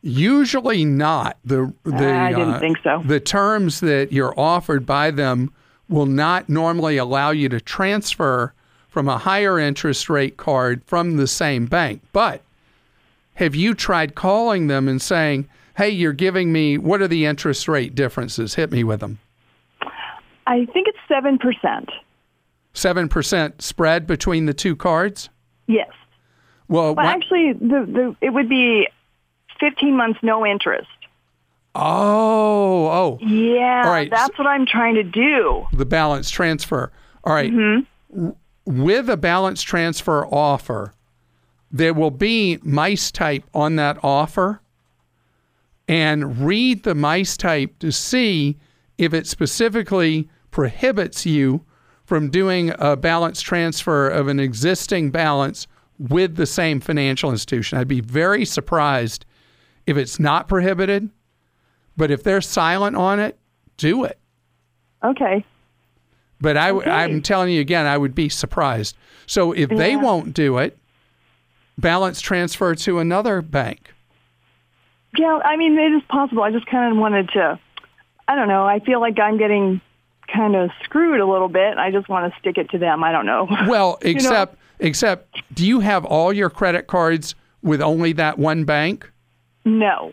Usually 0.00 0.86
not. 0.86 1.36
The 1.44 1.70
the 1.84 2.14
I 2.14 2.30
didn't 2.30 2.54
uh, 2.54 2.60
think 2.60 2.78
so. 2.82 3.02
The 3.04 3.20
terms 3.20 3.80
that 3.80 4.10
you're 4.10 4.38
offered 4.40 4.86
by 4.86 5.10
them 5.10 5.52
will 5.86 6.06
not 6.06 6.48
normally 6.48 6.96
allow 6.96 7.30
you 7.30 7.50
to 7.50 7.60
transfer 7.60 8.54
from 8.88 9.06
a 9.06 9.18
higher 9.18 9.58
interest 9.58 10.08
rate 10.08 10.38
card 10.38 10.82
from 10.86 11.18
the 11.18 11.26
same 11.26 11.66
bank. 11.66 12.00
But 12.12 12.40
have 13.34 13.54
you 13.54 13.74
tried 13.74 14.14
calling 14.14 14.68
them 14.68 14.88
and 14.88 15.02
saying, 15.02 15.46
"Hey, 15.76 15.90
you're 15.90 16.14
giving 16.14 16.52
me 16.52 16.78
what 16.78 17.02
are 17.02 17.08
the 17.08 17.26
interest 17.26 17.68
rate 17.68 17.94
differences? 17.94 18.54
Hit 18.54 18.72
me 18.72 18.82
with 18.82 19.00
them." 19.00 19.18
I 20.46 20.64
think 20.72 20.86
it's 20.88 20.98
7%. 21.10 21.90
7% 22.76 23.62
spread 23.62 24.06
between 24.06 24.46
the 24.46 24.54
two 24.54 24.76
cards? 24.76 25.28
Yes. 25.66 25.90
Well, 26.68 26.94
well 26.94 27.06
actually, 27.06 27.52
the, 27.54 27.86
the, 27.86 28.16
it 28.20 28.30
would 28.30 28.48
be 28.48 28.88
15 29.58 29.96
months 29.96 30.20
no 30.22 30.46
interest. 30.46 30.88
Oh, 31.74 32.86
oh. 32.88 33.18
Yeah, 33.20 33.82
All 33.84 33.90
right. 33.90 34.10
that's 34.10 34.36
what 34.38 34.46
I'm 34.46 34.66
trying 34.66 34.94
to 34.94 35.02
do. 35.02 35.66
The 35.72 35.84
balance 35.84 36.30
transfer. 36.30 36.90
All 37.24 37.34
right. 37.34 37.52
mm-hmm. 37.52 38.30
With 38.64 39.08
a 39.10 39.16
balance 39.16 39.62
transfer 39.62 40.26
offer, 40.26 40.92
there 41.70 41.94
will 41.94 42.10
be 42.10 42.58
mice 42.62 43.10
type 43.10 43.44
on 43.54 43.76
that 43.76 43.98
offer 44.02 44.60
and 45.86 46.40
read 46.40 46.82
the 46.82 46.94
mice 46.94 47.36
type 47.36 47.78
to 47.78 47.92
see 47.92 48.56
if 48.98 49.14
it 49.14 49.26
specifically 49.26 50.28
prohibits 50.50 51.26
you 51.26 51.64
from 52.06 52.30
doing 52.30 52.72
a 52.78 52.96
balance 52.96 53.40
transfer 53.40 54.08
of 54.08 54.28
an 54.28 54.40
existing 54.40 55.10
balance 55.10 55.66
with 55.98 56.36
the 56.36 56.46
same 56.46 56.80
financial 56.80 57.30
institution. 57.30 57.78
I'd 57.78 57.88
be 57.88 58.00
very 58.00 58.44
surprised 58.44 59.26
if 59.86 59.96
it's 59.96 60.18
not 60.18 60.48
prohibited, 60.48 61.10
but 61.96 62.10
if 62.10 62.22
they're 62.22 62.40
silent 62.40 62.96
on 62.96 63.18
it, 63.18 63.38
do 63.76 64.04
it. 64.04 64.18
Okay. 65.04 65.44
But 66.40 66.56
I, 66.56 66.70
okay. 66.70 66.90
I'm 66.90 67.22
telling 67.22 67.52
you 67.52 67.60
again, 67.60 67.86
I 67.86 67.98
would 67.98 68.14
be 68.14 68.28
surprised. 68.28 68.96
So 69.26 69.52
if 69.52 69.70
yeah. 69.70 69.78
they 69.78 69.96
won't 69.96 70.34
do 70.34 70.58
it, 70.58 70.78
balance 71.78 72.20
transfer 72.20 72.74
to 72.74 72.98
another 72.98 73.42
bank. 73.42 73.92
Yeah, 75.18 75.38
I 75.44 75.56
mean, 75.56 75.78
it 75.78 75.92
is 75.92 76.02
possible. 76.08 76.42
I 76.42 76.52
just 76.52 76.66
kind 76.66 76.92
of 76.92 76.98
wanted 76.98 77.30
to, 77.30 77.58
I 78.28 78.34
don't 78.34 78.48
know, 78.48 78.66
I 78.66 78.80
feel 78.80 79.00
like 79.00 79.18
I'm 79.18 79.38
getting 79.38 79.80
kind 80.28 80.56
of 80.56 80.70
screwed 80.82 81.20
a 81.20 81.26
little 81.26 81.48
bit. 81.48 81.78
I 81.78 81.90
just 81.90 82.08
want 82.08 82.32
to 82.32 82.40
stick 82.40 82.58
it 82.58 82.70
to 82.70 82.78
them. 82.78 83.02
I 83.04 83.12
don't 83.12 83.26
know. 83.26 83.48
Well, 83.68 83.98
except 84.02 84.54
know? 84.54 84.58
except 84.86 85.42
do 85.54 85.66
you 85.66 85.80
have 85.80 86.04
all 86.04 86.32
your 86.32 86.50
credit 86.50 86.86
cards 86.86 87.34
with 87.62 87.80
only 87.80 88.12
that 88.14 88.38
one 88.38 88.64
bank? 88.64 89.10
No. 89.64 90.12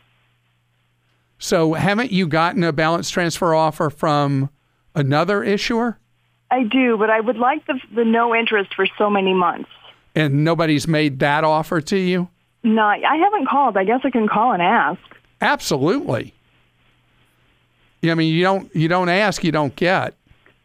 So 1.38 1.74
haven't 1.74 2.12
you 2.12 2.28
gotten 2.28 2.64
a 2.64 2.72
balance 2.72 3.10
transfer 3.10 3.54
offer 3.54 3.90
from 3.90 4.50
another 4.96 5.44
issuer? 5.44 6.00
I 6.50 6.64
do, 6.64 6.98
but 6.98 7.10
I 7.10 7.20
would 7.20 7.38
like 7.38 7.66
the 7.66 7.80
the 7.94 8.06
no 8.06 8.36
interest 8.36 8.74
for 8.76 8.86
so 8.98 9.10
many 9.10 9.34
months. 9.34 9.70
And 10.16 10.44
nobody's 10.44 10.88
made 10.88 11.20
that 11.20 11.44
offer 11.44 11.82
to 11.82 11.98
you? 11.98 12.30
No, 12.64 12.84
I 12.84 13.18
haven't 13.18 13.48
called. 13.48 13.76
I 13.76 13.84
guess 13.84 14.02
I 14.04 14.10
can 14.10 14.28
call 14.28 14.54
and 14.54 14.62
ask. 14.62 15.02
Absolutely. 15.42 16.34
I 18.12 18.16
mean, 18.16 18.34
you 18.34 18.44
don't 18.44 18.74
you 18.76 18.88
don't 18.88 19.10
ask, 19.10 19.44
you 19.44 19.52
don't 19.52 19.76
get. 19.76 20.16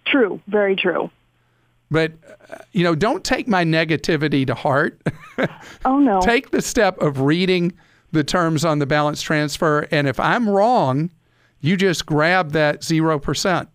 True, 0.06 0.40
very 0.48 0.76
true. 0.76 1.10
But 1.90 2.12
uh, 2.50 2.58
you 2.72 2.84
know, 2.84 2.94
don't 2.94 3.24
take 3.24 3.48
my 3.48 3.64
negativity 3.64 4.46
to 4.46 4.54
heart. 4.54 5.00
oh 5.84 5.98
no. 5.98 6.20
take 6.20 6.50
the 6.50 6.62
step 6.62 6.98
of 7.00 7.20
reading 7.20 7.72
the 8.12 8.24
terms 8.24 8.64
on 8.64 8.78
the 8.78 8.86
balance 8.86 9.22
transfer, 9.22 9.86
and 9.90 10.08
if 10.08 10.18
I'm 10.18 10.48
wrong, 10.48 11.10
you 11.60 11.76
just 11.76 12.06
grab 12.06 12.52
that 12.52 12.82
zero 12.82 13.18
percent. 13.18 13.68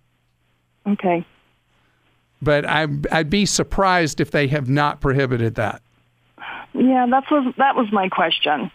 Okay. 0.88 1.26
But 2.42 2.66
I, 2.66 2.88
I'd 3.12 3.30
be 3.30 3.46
surprised 3.46 4.20
if 4.20 4.32
they 4.32 4.48
have 4.48 4.68
not 4.68 5.00
prohibited 5.00 5.56
that. 5.56 5.82
Yeah, 6.74 7.06
that 7.10 7.24
was 7.32 7.54
that 7.58 7.76
was 7.76 7.88
my 7.92 8.10
question. 8.10 8.72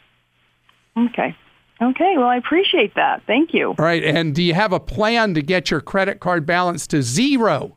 Okay. 0.97 1.37
Okay, 1.81 2.15
well, 2.17 2.27
I 2.27 2.37
appreciate 2.37 2.95
that. 2.97 3.23
Thank 3.27 3.55
you. 3.55 3.69
All 3.69 3.77
right, 3.79 4.03
and 4.03 4.35
do 4.35 4.43
you 4.43 4.55
have 4.55 4.73
a 4.73 4.81
plan 4.81 5.35
to 5.35 5.43
get 5.43 5.71
your 5.71 5.81
credit 5.81 6.19
card 6.19 6.45
balance 6.45 6.87
to 6.89 7.03
zero? 7.03 7.77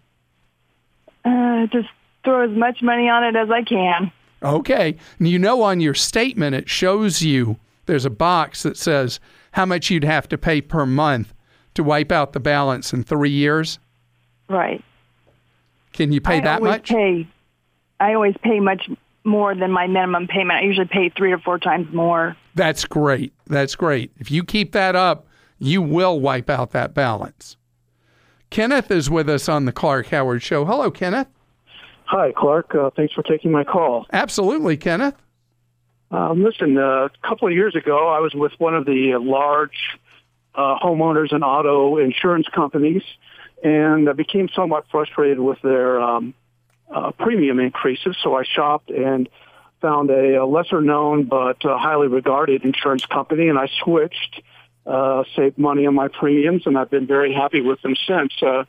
Uh, 1.23 1.67
just 1.67 1.89
throw 2.23 2.49
as 2.49 2.57
much 2.57 2.81
money 2.81 3.09
on 3.09 3.23
it 3.23 3.35
as 3.35 3.51
I 3.51 3.61
can. 3.63 4.11
Okay. 4.43 4.97
And 5.19 5.27
you 5.27 5.37
know, 5.37 5.61
on 5.61 5.79
your 5.79 5.93
statement, 5.93 6.55
it 6.55 6.67
shows 6.67 7.21
you 7.21 7.57
there's 7.85 8.05
a 8.05 8.09
box 8.09 8.63
that 8.63 8.77
says 8.77 9.19
how 9.51 9.65
much 9.65 9.89
you'd 9.89 10.03
have 10.03 10.27
to 10.29 10.37
pay 10.37 10.61
per 10.61 10.85
month 10.85 11.33
to 11.75 11.83
wipe 11.83 12.11
out 12.11 12.33
the 12.33 12.39
balance 12.39 12.93
in 12.93 13.03
three 13.03 13.29
years. 13.29 13.79
Right. 14.49 14.83
Can 15.93 16.11
you 16.11 16.21
pay 16.21 16.37
I 16.37 16.41
that 16.41 16.63
much? 16.63 16.89
Pay, 16.89 17.27
I 17.99 18.13
always 18.13 18.35
pay 18.41 18.59
much 18.59 18.89
more 19.23 19.53
than 19.53 19.71
my 19.71 19.87
minimum 19.87 20.27
payment. 20.27 20.59
I 20.59 20.63
usually 20.63 20.87
pay 20.87 21.09
three 21.09 21.31
or 21.31 21.37
four 21.37 21.59
times 21.59 21.93
more. 21.93 22.35
That's 22.55 22.85
great. 22.85 23.33
That's 23.51 23.75
great. 23.75 24.13
If 24.17 24.31
you 24.31 24.45
keep 24.45 24.71
that 24.71 24.95
up, 24.95 25.27
you 25.59 25.81
will 25.81 26.21
wipe 26.21 26.49
out 26.49 26.71
that 26.71 26.93
balance. 26.93 27.57
Kenneth 28.49 28.89
is 28.89 29.09
with 29.09 29.29
us 29.29 29.49
on 29.49 29.65
the 29.65 29.73
Clark 29.73 30.07
Howard 30.07 30.41
Show. 30.41 30.63
Hello, 30.63 30.89
Kenneth. 30.89 31.27
Hi, 32.05 32.31
Clark. 32.31 32.73
Uh, 32.73 32.89
thanks 32.95 33.13
for 33.13 33.23
taking 33.23 33.51
my 33.51 33.65
call. 33.65 34.05
Absolutely, 34.13 34.77
Kenneth. 34.77 35.15
Um, 36.11 36.43
listen, 36.43 36.77
uh, 36.77 37.05
a 37.05 37.09
couple 37.27 37.49
of 37.49 37.53
years 37.53 37.75
ago, 37.75 38.07
I 38.07 38.19
was 38.19 38.33
with 38.33 38.53
one 38.57 38.73
of 38.73 38.85
the 38.85 39.17
large 39.17 39.97
uh, 40.55 40.77
homeowners 40.79 41.33
and 41.33 41.43
auto 41.43 41.97
insurance 41.97 42.47
companies, 42.53 43.03
and 43.63 44.09
I 44.09 44.13
became 44.13 44.47
somewhat 44.55 44.85
frustrated 44.89 45.39
with 45.39 45.61
their 45.61 45.99
um, 46.01 46.33
uh, 46.89 47.11
premium 47.11 47.59
increases. 47.59 48.15
So 48.23 48.35
I 48.35 48.43
shopped 48.43 48.89
and 48.89 49.27
found 49.81 50.09
a, 50.09 50.41
a 50.41 50.45
lesser 50.45 50.81
known 50.81 51.25
but 51.25 51.63
uh, 51.65 51.77
highly 51.77 52.07
regarded 52.07 52.63
insurance 52.63 53.05
company, 53.05 53.49
and 53.49 53.57
I 53.57 53.67
switched, 53.83 54.41
uh, 54.85 55.23
saved 55.35 55.57
money 55.57 55.85
on 55.85 55.95
my 55.95 56.07
premiums, 56.07 56.63
and 56.65 56.77
I've 56.77 56.89
been 56.89 57.07
very 57.07 57.33
happy 57.33 57.61
with 57.61 57.81
them 57.81 57.95
since. 58.07 58.33
Uh, 58.41 58.63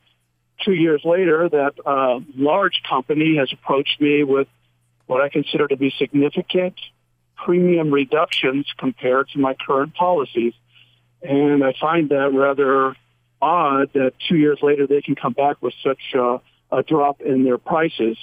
two 0.65 0.73
years 0.73 1.03
later, 1.05 1.49
that 1.49 1.75
uh, 1.85 2.21
large 2.37 2.83
company 2.89 3.37
has 3.37 3.53
approached 3.53 4.01
me 4.01 4.25
with 4.25 4.49
what 5.07 5.21
I 5.21 5.29
consider 5.29 5.69
to 5.69 5.77
be 5.77 5.93
significant 5.99 6.75
premium 7.37 7.93
reductions 7.93 8.67
compared 8.79 9.29
to 9.31 9.39
my 9.39 9.55
current 9.55 9.95
policies. 9.95 10.55
And 11.23 11.65
I 11.65 11.75
find 11.81 12.09
that 12.11 12.31
rather 12.33 12.97
odd 13.41 13.93
that 13.95 14.13
two 14.29 14.37
years 14.37 14.59
later 14.63 14.87
they 14.87 15.03
can 15.03 15.15
come 15.15 15.33
back 15.33 15.61
with 15.61 15.75
such 15.83 16.15
uh, 16.15 16.39
a 16.71 16.83
drop 16.83 17.21
in 17.21 17.45
their 17.45 17.59
prices. 17.59 18.17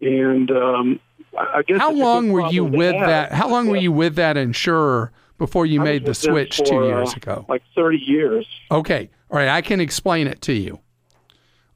And 0.00 0.50
um, 0.50 1.00
I 1.36 1.62
guess 1.62 1.78
how 1.78 1.92
long 1.92 2.30
were 2.30 2.50
you 2.50 2.64
with 2.64 2.94
that? 2.94 3.32
How 3.32 3.48
long 3.48 3.68
were 3.68 3.76
you 3.76 3.92
with 3.92 4.16
that 4.16 4.36
insurer 4.36 5.12
before 5.38 5.66
you 5.66 5.80
I 5.80 5.84
made 5.84 6.04
the 6.04 6.14
switch 6.14 6.58
for, 6.58 6.64
two 6.64 6.84
years 6.86 7.14
uh, 7.14 7.16
ago? 7.16 7.46
Like 7.48 7.62
thirty 7.74 7.98
years. 7.98 8.46
Okay, 8.70 9.10
all 9.30 9.38
right. 9.38 9.48
I 9.48 9.62
can 9.62 9.80
explain 9.80 10.26
it 10.26 10.40
to 10.42 10.52
you. 10.52 10.80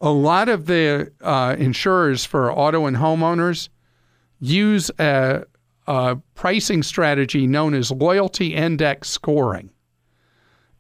A 0.01 0.11
lot 0.11 0.49
of 0.49 0.67
the 0.67 1.13
uh, 1.21 1.55
insurers 1.59 2.25
for 2.25 2.53
auto 2.53 2.87
and 2.87 2.97
homeowners 2.97 3.69
use 4.41 4.91
a, 4.99 5.45
a 5.87 6.17
pricing 6.35 6.83
strategy 6.83 7.47
known 7.47 7.75
as 7.75 7.93
loyalty 7.93 8.55
index 8.55 9.09
scoring. 9.09 9.71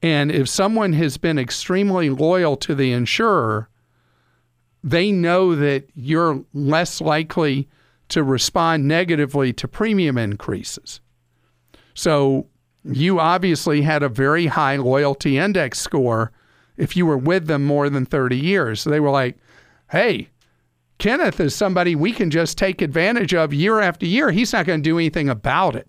And 0.02 0.32
if 0.32 0.48
someone 0.48 0.92
has 0.94 1.16
been 1.16 1.38
extremely 1.38 2.10
loyal 2.10 2.56
to 2.56 2.74
the 2.74 2.90
insurer, 2.90 3.68
they 4.82 5.12
know 5.12 5.54
that 5.54 5.88
you're 5.94 6.44
less 6.52 7.00
likely 7.00 7.68
to 8.08 8.22
respond 8.22 8.86
negatively 8.86 9.52
to 9.54 9.68
premium 9.68 10.18
increases. 10.18 11.00
So 11.94 12.46
you 12.84 13.20
obviously 13.20 13.82
had 13.82 14.02
a 14.02 14.08
very 14.08 14.46
high 14.46 14.76
loyalty 14.76 15.38
index 15.38 15.78
score 15.78 16.32
if 16.76 16.96
you 16.96 17.06
were 17.06 17.18
with 17.18 17.46
them 17.46 17.64
more 17.64 17.88
than 17.88 18.04
30 18.04 18.36
years. 18.36 18.80
So 18.80 18.90
they 18.90 19.00
were 19.00 19.10
like, 19.10 19.38
hey, 19.90 20.28
Kenneth 20.98 21.40
is 21.40 21.54
somebody 21.54 21.94
we 21.94 22.12
can 22.12 22.30
just 22.30 22.58
take 22.58 22.82
advantage 22.82 23.34
of 23.34 23.52
year 23.52 23.80
after 23.80 24.06
year. 24.06 24.30
He's 24.30 24.52
not 24.52 24.66
going 24.66 24.82
to 24.82 24.88
do 24.88 24.98
anything 24.98 25.28
about 25.28 25.76
it. 25.76 25.88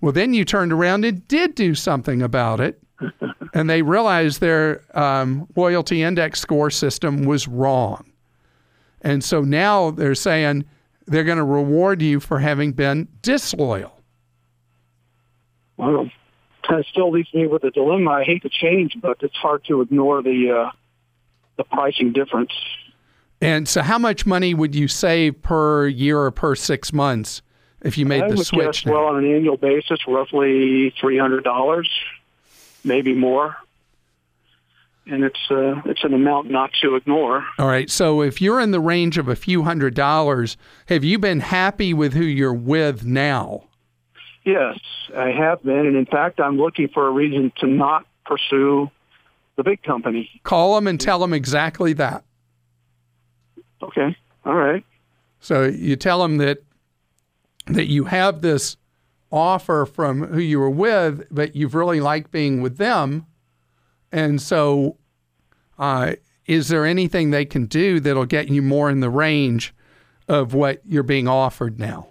Well, 0.00 0.12
then 0.12 0.34
you 0.34 0.44
turned 0.44 0.72
around 0.72 1.04
and 1.04 1.26
did 1.26 1.54
do 1.54 1.74
something 1.74 2.22
about 2.22 2.60
it. 2.60 2.80
And 3.54 3.68
they 3.70 3.82
realized 3.82 4.40
their 4.40 4.82
um, 4.96 5.46
loyalty 5.56 6.02
index 6.02 6.40
score 6.40 6.70
system 6.70 7.24
was 7.24 7.48
wrong. 7.48 8.10
And 9.02 9.22
so 9.22 9.42
now 9.42 9.90
they're 9.90 10.14
saying 10.14 10.64
they're 11.06 11.24
going 11.24 11.38
to 11.38 11.44
reward 11.44 12.02
you 12.02 12.20
for 12.20 12.38
having 12.38 12.72
been 12.72 13.08
disloyal. 13.22 14.00
Well, 15.76 16.10
that 16.68 16.84
still 16.90 17.10
leaves 17.10 17.32
me 17.32 17.46
with 17.46 17.64
a 17.64 17.70
dilemma. 17.70 18.10
I 18.10 18.24
hate 18.24 18.42
to 18.42 18.48
change, 18.48 18.96
but 19.00 19.18
it's 19.22 19.36
hard 19.36 19.64
to 19.66 19.80
ignore 19.80 20.22
the 20.22 20.66
uh, 20.66 20.70
the 21.56 21.64
pricing 21.64 22.12
difference. 22.12 22.52
And 23.40 23.68
so, 23.68 23.82
how 23.82 23.98
much 23.98 24.26
money 24.26 24.54
would 24.54 24.74
you 24.74 24.88
save 24.88 25.40
per 25.42 25.86
year 25.86 26.20
or 26.20 26.30
per 26.30 26.56
six 26.56 26.92
months 26.92 27.42
if 27.82 27.96
you 27.96 28.04
made 28.04 28.24
I 28.24 28.30
the 28.30 28.44
switch? 28.44 28.84
Guess, 28.84 28.92
well, 28.92 29.04
on 29.04 29.24
an 29.24 29.32
annual 29.32 29.56
basis, 29.56 30.00
roughly 30.08 30.92
three 31.00 31.18
hundred 31.18 31.44
dollars, 31.44 31.88
maybe 32.88 33.14
more 33.14 33.56
and 35.08 35.24
it's 35.24 35.50
uh, 35.50 35.80
it's 35.86 36.04
an 36.04 36.14
amount 36.14 36.50
not 36.50 36.70
to 36.82 36.94
ignore. 36.94 37.44
All 37.58 37.66
right. 37.66 37.90
So 37.90 38.22
if 38.22 38.40
you're 38.40 38.60
in 38.60 38.70
the 38.70 38.80
range 38.80 39.18
of 39.18 39.28
a 39.28 39.36
few 39.36 39.62
hundred 39.62 39.94
dollars, 39.94 40.56
have 40.86 41.02
you 41.02 41.18
been 41.18 41.40
happy 41.40 41.94
with 41.94 42.12
who 42.12 42.24
you're 42.24 42.54
with 42.54 43.04
now? 43.04 43.64
Yes, 44.44 44.78
I 45.16 45.30
have 45.30 45.62
been, 45.62 45.86
and 45.86 45.96
in 45.96 46.06
fact, 46.06 46.40
I'm 46.40 46.56
looking 46.56 46.88
for 46.88 47.06
a 47.06 47.10
reason 47.10 47.52
to 47.58 47.66
not 47.66 48.06
pursue 48.24 48.90
the 49.56 49.62
big 49.62 49.82
company. 49.82 50.30
Call 50.42 50.74
them 50.74 50.86
and 50.86 51.00
tell 51.00 51.18
them 51.18 51.32
exactly 51.32 51.92
that. 51.94 52.24
Okay. 53.82 54.16
All 54.44 54.54
right. 54.54 54.84
So 55.40 55.64
you 55.64 55.96
tell 55.96 56.20
them 56.22 56.38
that 56.38 56.58
that 57.66 57.86
you 57.86 58.04
have 58.04 58.40
this 58.40 58.76
offer 59.30 59.86
from 59.86 60.26
who 60.28 60.40
you 60.40 60.58
were 60.58 60.70
with, 60.70 61.26
but 61.30 61.54
you've 61.54 61.74
really 61.74 62.00
liked 62.00 62.30
being 62.30 62.60
with 62.60 62.78
them 62.78 63.26
and 64.12 64.40
so, 64.40 64.96
uh, 65.78 66.14
is 66.46 66.68
there 66.68 66.86
anything 66.86 67.30
they 67.30 67.44
can 67.44 67.66
do 67.66 68.00
that'll 68.00 68.26
get 68.26 68.48
you 68.48 68.62
more 68.62 68.90
in 68.90 69.00
the 69.00 69.10
range 69.10 69.74
of 70.28 70.54
what 70.54 70.80
you're 70.84 71.02
being 71.02 71.28
offered 71.28 71.78
now? 71.78 72.08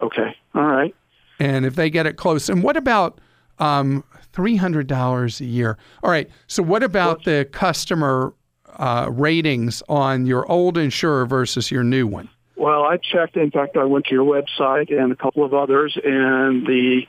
Okay. 0.00 0.36
All 0.54 0.62
right. 0.66 0.94
And 1.38 1.64
if 1.66 1.74
they 1.74 1.90
get 1.90 2.06
it 2.06 2.16
close, 2.16 2.48
and 2.48 2.62
what 2.62 2.76
about 2.76 3.20
um, 3.58 4.04
$300 4.32 5.40
a 5.40 5.44
year? 5.44 5.78
All 6.02 6.10
right. 6.10 6.28
So, 6.46 6.62
what 6.62 6.82
about 6.82 7.24
the 7.24 7.48
customer 7.50 8.34
uh, 8.74 9.08
ratings 9.10 9.82
on 9.88 10.26
your 10.26 10.50
old 10.50 10.78
insurer 10.78 11.26
versus 11.26 11.70
your 11.70 11.82
new 11.82 12.06
one? 12.06 12.28
Well, 12.60 12.84
I 12.84 12.98
checked. 12.98 13.38
In 13.38 13.50
fact, 13.50 13.78
I 13.78 13.84
went 13.84 14.04
to 14.08 14.14
your 14.14 14.26
website 14.26 14.92
and 14.92 15.10
a 15.10 15.16
couple 15.16 15.46
of 15.46 15.54
others, 15.54 15.96
and 15.96 16.66
the 16.66 17.06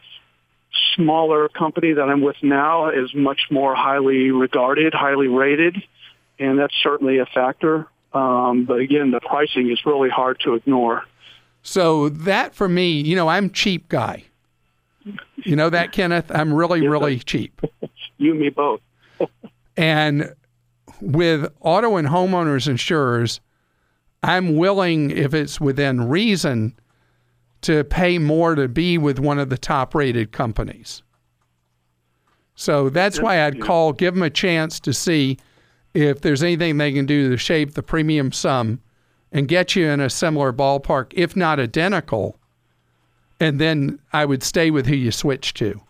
smaller 0.96 1.50
company 1.50 1.92
that 1.92 2.04
I'm 2.04 2.22
with 2.22 2.38
now 2.42 2.90
is 2.90 3.14
much 3.14 3.42
more 3.52 3.76
highly 3.76 4.32
regarded, 4.32 4.94
highly 4.94 5.28
rated, 5.28 5.76
and 6.40 6.58
that's 6.58 6.74
certainly 6.82 7.18
a 7.18 7.26
factor. 7.26 7.86
Um, 8.14 8.64
but 8.64 8.80
again, 8.80 9.12
the 9.12 9.20
pricing 9.20 9.70
is 9.70 9.86
really 9.86 10.08
hard 10.08 10.40
to 10.46 10.54
ignore. 10.54 11.04
So 11.64 12.08
that 12.08 12.56
for 12.56 12.70
me, 12.70 13.02
you 13.02 13.18
know, 13.18 13.28
I'm 13.28 13.50
cheap 13.50 13.90
guy. 13.90 14.24
You 15.36 15.58
know 15.58 15.70
that, 15.70 15.92
Kenneth? 15.92 16.32
I'm 16.34 16.54
really, 16.54 16.88
really 16.88 17.20
cheap. 17.20 17.60
you 18.18 18.32
and 18.32 18.40
me 18.40 18.48
both. 18.48 18.80
and 19.76 20.34
with 21.02 21.52
auto 21.60 21.98
and 21.98 22.08
homeowners 22.08 22.70
insurers, 22.70 23.42
I'm 24.23 24.55
willing, 24.55 25.12
if 25.12 25.34
it's 25.34 25.60
within 25.60 26.07
reason, 26.07 26.75
to 27.62 27.84
pay 27.84 28.17
more 28.17 28.55
to 28.55 28.67
be 28.67 28.97
with 28.97 29.19
one 29.19 29.39
of 29.39 29.49
the 29.49 29.57
top 29.57 29.95
rated 29.95 30.31
companies. 30.31 31.01
So 32.55 32.89
that's 32.89 33.19
why 33.19 33.45
I'd 33.45 33.62
call, 33.62 33.93
give 33.93 34.13
them 34.13 34.23
a 34.23 34.29
chance 34.29 34.79
to 34.81 34.93
see 34.93 35.38
if 35.93 36.21
there's 36.21 36.43
anything 36.43 36.77
they 36.77 36.93
can 36.93 37.05
do 37.05 37.29
to 37.29 37.38
shape 37.38 37.73
the 37.73 37.84
premium 37.84 38.31
sum 38.31 38.79
and 39.31 39.47
get 39.47 39.75
you 39.75 39.88
in 39.88 39.99
a 39.99 40.10
similar 40.10 40.53
ballpark, 40.53 41.13
if 41.15 41.36
not 41.36 41.60
identical. 41.60 42.38
And 43.39 43.60
then 43.60 43.99
I 44.13 44.25
would 44.25 44.43
stay 44.43 44.69
with 44.69 44.86
who 44.86 44.95
you 44.95 45.12
switch 45.12 45.53
to. 45.55 45.81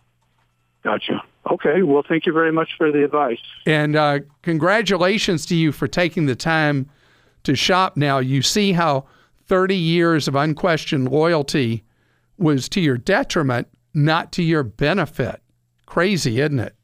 Gotcha. 0.82 1.22
Okay. 1.50 1.82
Well, 1.82 2.02
thank 2.08 2.24
you 2.24 2.32
very 2.32 2.52
much 2.52 2.70
for 2.78 2.90
the 2.90 3.04
advice. 3.04 3.42
And 3.66 3.94
uh, 3.94 4.20
congratulations 4.42 5.44
to 5.46 5.54
you 5.54 5.72
for 5.72 5.86
taking 5.86 6.26
the 6.26 6.36
time 6.36 6.88
to 7.44 7.54
shop 7.54 7.96
now. 7.96 8.18
You 8.18 8.42
see 8.42 8.72
how 8.72 9.06
30 9.46 9.76
years 9.76 10.28
of 10.28 10.34
unquestioned 10.34 11.10
loyalty 11.10 11.84
was 12.38 12.68
to 12.70 12.80
your 12.80 12.96
detriment, 12.96 13.68
not 13.94 14.32
to 14.32 14.42
your 14.42 14.62
benefit. 14.62 15.40
Crazy, 15.86 16.40
isn't 16.40 16.58
it? 16.58 16.74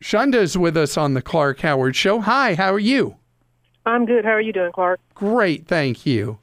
Shunda's 0.00 0.56
with 0.56 0.76
us 0.76 0.96
on 0.96 1.14
the 1.14 1.22
Clark 1.22 1.60
Howard 1.60 1.96
Show. 1.96 2.20
Hi, 2.20 2.54
how 2.54 2.72
are 2.72 2.78
you? 2.78 3.16
I'm 3.84 4.04
good. 4.04 4.24
How 4.24 4.32
are 4.32 4.40
you 4.40 4.52
doing, 4.52 4.72
Clark? 4.72 5.00
Great, 5.14 5.66
thank 5.66 6.04
you. 6.04 6.38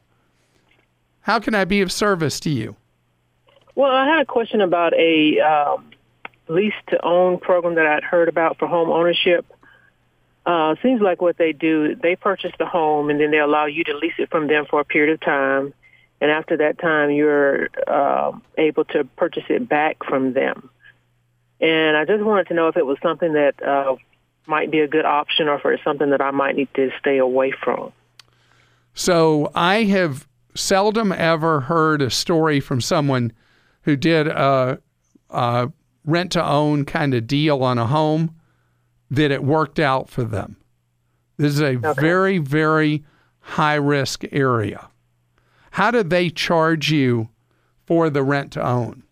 How 1.22 1.40
can 1.40 1.56
I 1.56 1.66
be 1.66 1.82
of 1.82 1.92
service 1.92 2.40
to 2.42 2.50
you? 2.50 2.76
Well, 3.76 3.92
I 3.92 4.06
had 4.08 4.22
a 4.22 4.26
question 4.26 4.62
about 4.62 4.94
a 4.94 5.40
um, 5.40 5.92
lease 6.48 6.74
to 6.90 7.04
own 7.06 7.40
program 7.40 7.76
that 7.76 7.86
I'd 7.86 8.04
heard 8.04 8.28
about 8.28 8.58
for 8.60 8.68
home 8.68 8.90
ownership. 8.90 9.46
Uh, 10.46 10.76
seems 10.84 11.02
like 11.02 11.22
what 11.22 11.38
they 11.38 11.54
do, 11.54 11.96
they 11.96 12.16
purchase 12.16 12.52
the 12.60 12.66
home 12.66 13.10
and 13.10 13.20
then 13.20 13.32
they 13.32 13.40
allow 13.40 13.66
you 13.66 13.84
to 13.86 13.96
lease 13.96 14.14
it 14.18 14.30
from 14.30 14.48
them 14.48 14.66
for 14.70 14.82
a 14.82 14.86
period 14.86 15.14
of 15.14 15.22
time. 15.22 15.74
And 16.20 16.32
after 16.32 16.58
that 16.58 16.80
time, 16.80 17.12
you're 17.12 17.70
uh, 17.88 18.34
able 18.58 18.86
to 18.86 19.06
purchase 19.16 19.44
it 19.50 19.68
back 19.68 20.04
from 20.04 20.34
them. 20.34 20.70
And 21.62 21.96
I 21.96 22.04
just 22.04 22.24
wanted 22.24 22.48
to 22.48 22.54
know 22.54 22.68
if 22.68 22.76
it 22.76 22.86
was 22.86 22.98
something 23.02 23.34
that 23.34 23.62
uh, 23.66 23.96
might 24.46 24.70
be 24.70 24.80
a 24.80 24.88
good 24.88 25.06
option 25.06 25.48
or 25.48 25.56
if 25.56 25.66
it's 25.66 25.84
something 25.84 26.10
that 26.10 26.22
I 26.22 26.32
might 26.32 26.56
need 26.56 26.70
to 26.76 26.92
stay 27.00 27.18
away 27.20 27.54
from. 27.64 27.94
So 28.94 29.50
I 29.56 29.84
have 29.84 30.28
seldom 30.56 31.12
ever 31.12 31.62
heard 31.62 32.02
a 32.02 32.10
story 32.10 32.60
from 32.60 32.82
someone 32.82 33.32
who 33.84 33.96
did 33.96 34.28
a, 34.28 34.80
a 35.30 35.72
rent 36.06 36.34
to 36.34 36.46
own 36.46 36.86
kind 36.86 37.14
of 37.14 37.28
deal 37.28 37.64
on 37.64 37.78
a 37.78 37.88
home 37.88 38.36
that 39.14 39.30
it 39.30 39.44
worked 39.44 39.80
out 39.80 40.10
for 40.10 40.24
them. 40.24 40.58
This 41.38 41.54
is 41.54 41.62
a 41.62 41.78
okay. 41.78 42.02
very, 42.02 42.38
very 42.40 43.04
high 43.40 43.76
risk 43.76 44.24
area. 44.32 44.90
How 45.72 45.92
did 45.92 46.10
they 46.10 46.30
charge 46.30 46.92
you 46.92 47.30
for 47.86 48.10
the 48.10 48.24
rent 48.24 48.54
to 48.54 48.66
own? 48.66 49.04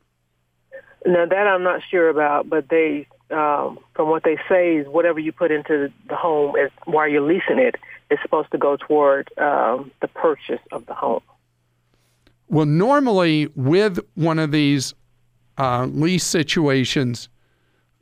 Now 1.05 1.25
that 1.25 1.47
I'm 1.47 1.63
not 1.63 1.81
sure 1.89 2.09
about, 2.09 2.49
but 2.49 2.69
they, 2.69 3.07
um, 3.29 3.79
from 3.93 4.09
what 4.09 4.23
they 4.23 4.37
say, 4.49 4.77
is 4.77 4.87
whatever 4.87 5.19
you 5.19 5.31
put 5.31 5.51
into 5.51 5.91
the 6.07 6.15
home 6.15 6.55
is 6.55 6.71
while 6.85 7.07
you're 7.07 7.21
leasing 7.21 7.59
it 7.59 7.75
is 8.09 8.17
supposed 8.23 8.51
to 8.51 8.57
go 8.57 8.77
toward 8.77 9.29
um, 9.37 9.91
the 10.01 10.07
purchase 10.07 10.59
of 10.71 10.85
the 10.87 10.93
home. 10.93 11.21
Well, 12.49 12.65
normally 12.65 13.49
with 13.55 13.99
one 14.15 14.39
of 14.39 14.51
these 14.51 14.93
uh, 15.57 15.85
lease 15.85 16.25
situations, 16.25 17.29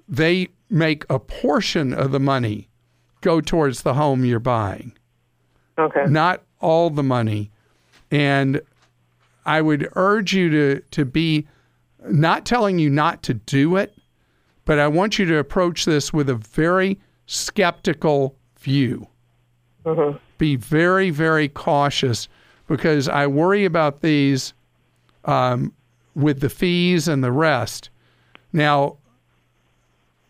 they 0.07 0.49
make 0.69 1.05
a 1.09 1.19
portion 1.19 1.93
of 1.93 2.11
the 2.11 2.19
money 2.19 2.69
go 3.21 3.41
towards 3.41 3.81
the 3.81 3.93
home 3.93 4.23
you're 4.23 4.39
buying. 4.39 4.93
Okay. 5.77 6.05
Not 6.07 6.43
all 6.59 6.89
the 6.89 7.03
money. 7.03 7.51
And 8.11 8.61
I 9.45 9.61
would 9.61 9.89
urge 9.95 10.33
you 10.33 10.49
to, 10.49 10.81
to 10.91 11.05
be 11.05 11.47
not 12.07 12.45
telling 12.45 12.79
you 12.79 12.89
not 12.89 13.23
to 13.23 13.33
do 13.33 13.75
it, 13.75 13.97
but 14.65 14.79
I 14.79 14.87
want 14.87 15.17
you 15.17 15.25
to 15.25 15.37
approach 15.37 15.85
this 15.85 16.13
with 16.13 16.29
a 16.29 16.35
very 16.35 16.99
skeptical 17.25 18.35
view. 18.59 19.07
Mm-hmm. 19.85 20.17
Be 20.37 20.55
very, 20.55 21.09
very 21.09 21.49
cautious 21.49 22.27
because 22.67 23.09
I 23.09 23.27
worry 23.27 23.65
about 23.65 24.01
these 24.01 24.53
um, 25.25 25.73
with 26.15 26.39
the 26.39 26.49
fees 26.49 27.07
and 27.07 27.23
the 27.23 27.31
rest. 27.31 27.89
Now, 28.53 28.97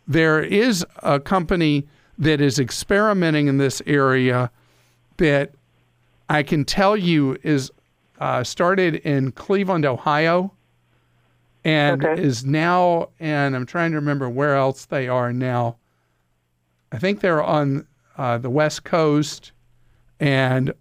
there 0.09 0.41
is 0.41 0.83
a 1.03 1.19
company 1.19 1.87
that 2.17 2.41
is 2.41 2.59
experimenting 2.59 3.47
in 3.47 3.59
this 3.59 3.81
area 3.85 4.51
that 5.17 5.53
I 6.27 6.41
can 6.41 6.65
tell 6.65 6.97
you 6.97 7.37
is 7.43 7.71
uh, 8.19 8.43
started 8.43 8.95
in 8.95 9.31
Cleveland, 9.31 9.85
Ohio, 9.85 10.51
and 11.63 12.03
okay. 12.03 12.21
is 12.21 12.43
now, 12.43 13.09
and 13.19 13.55
I'm 13.55 13.67
trying 13.67 13.91
to 13.91 13.97
remember 13.97 14.27
where 14.27 14.55
else 14.55 14.85
they 14.85 15.07
are 15.07 15.31
now. 15.31 15.77
I 16.91 16.97
think 16.97 17.19
they're 17.19 17.43
on 17.43 17.85
uh, 18.17 18.39
the 18.39 18.49
West 18.49 18.83
Coast 18.83 19.51
and 20.19 20.73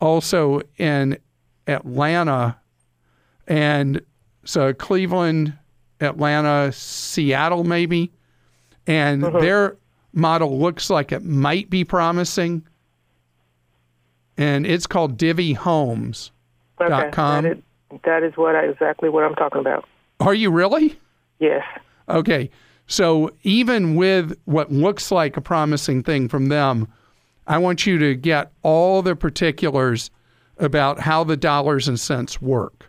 also 0.00 0.60
in 0.78 1.18
Atlanta. 1.66 2.56
And 3.48 4.00
so 4.44 4.72
Cleveland, 4.72 5.52
Atlanta, 6.00 6.70
Seattle, 6.72 7.64
maybe 7.64 8.12
and 8.86 9.24
uh-huh. 9.24 9.40
their 9.40 9.76
model 10.12 10.58
looks 10.58 10.90
like 10.90 11.12
it 11.12 11.24
might 11.24 11.70
be 11.70 11.84
promising. 11.84 12.66
And 14.36 14.66
it's 14.66 14.86
called 14.86 15.16
DivvyHomes.com. 15.16 16.92
Okay. 16.92 17.10
That 17.10 17.44
is, 17.44 17.58
that 18.04 18.22
is 18.22 18.36
what 18.36 18.54
I, 18.54 18.64
exactly 18.64 19.08
what 19.08 19.24
I'm 19.24 19.34
talking 19.34 19.60
about. 19.60 19.86
Are 20.20 20.34
you 20.34 20.50
really? 20.50 20.98
Yes. 21.38 21.64
Okay. 22.08 22.50
So 22.86 23.32
even 23.42 23.96
with 23.96 24.38
what 24.44 24.72
looks 24.72 25.10
like 25.10 25.36
a 25.36 25.40
promising 25.40 26.02
thing 26.02 26.28
from 26.28 26.46
them, 26.46 26.88
I 27.46 27.58
want 27.58 27.86
you 27.86 27.98
to 27.98 28.14
get 28.14 28.52
all 28.62 29.02
the 29.02 29.16
particulars 29.16 30.10
about 30.58 31.00
how 31.00 31.24
the 31.24 31.36
dollars 31.36 31.88
and 31.88 31.98
cents 31.98 32.40
work. 32.40 32.86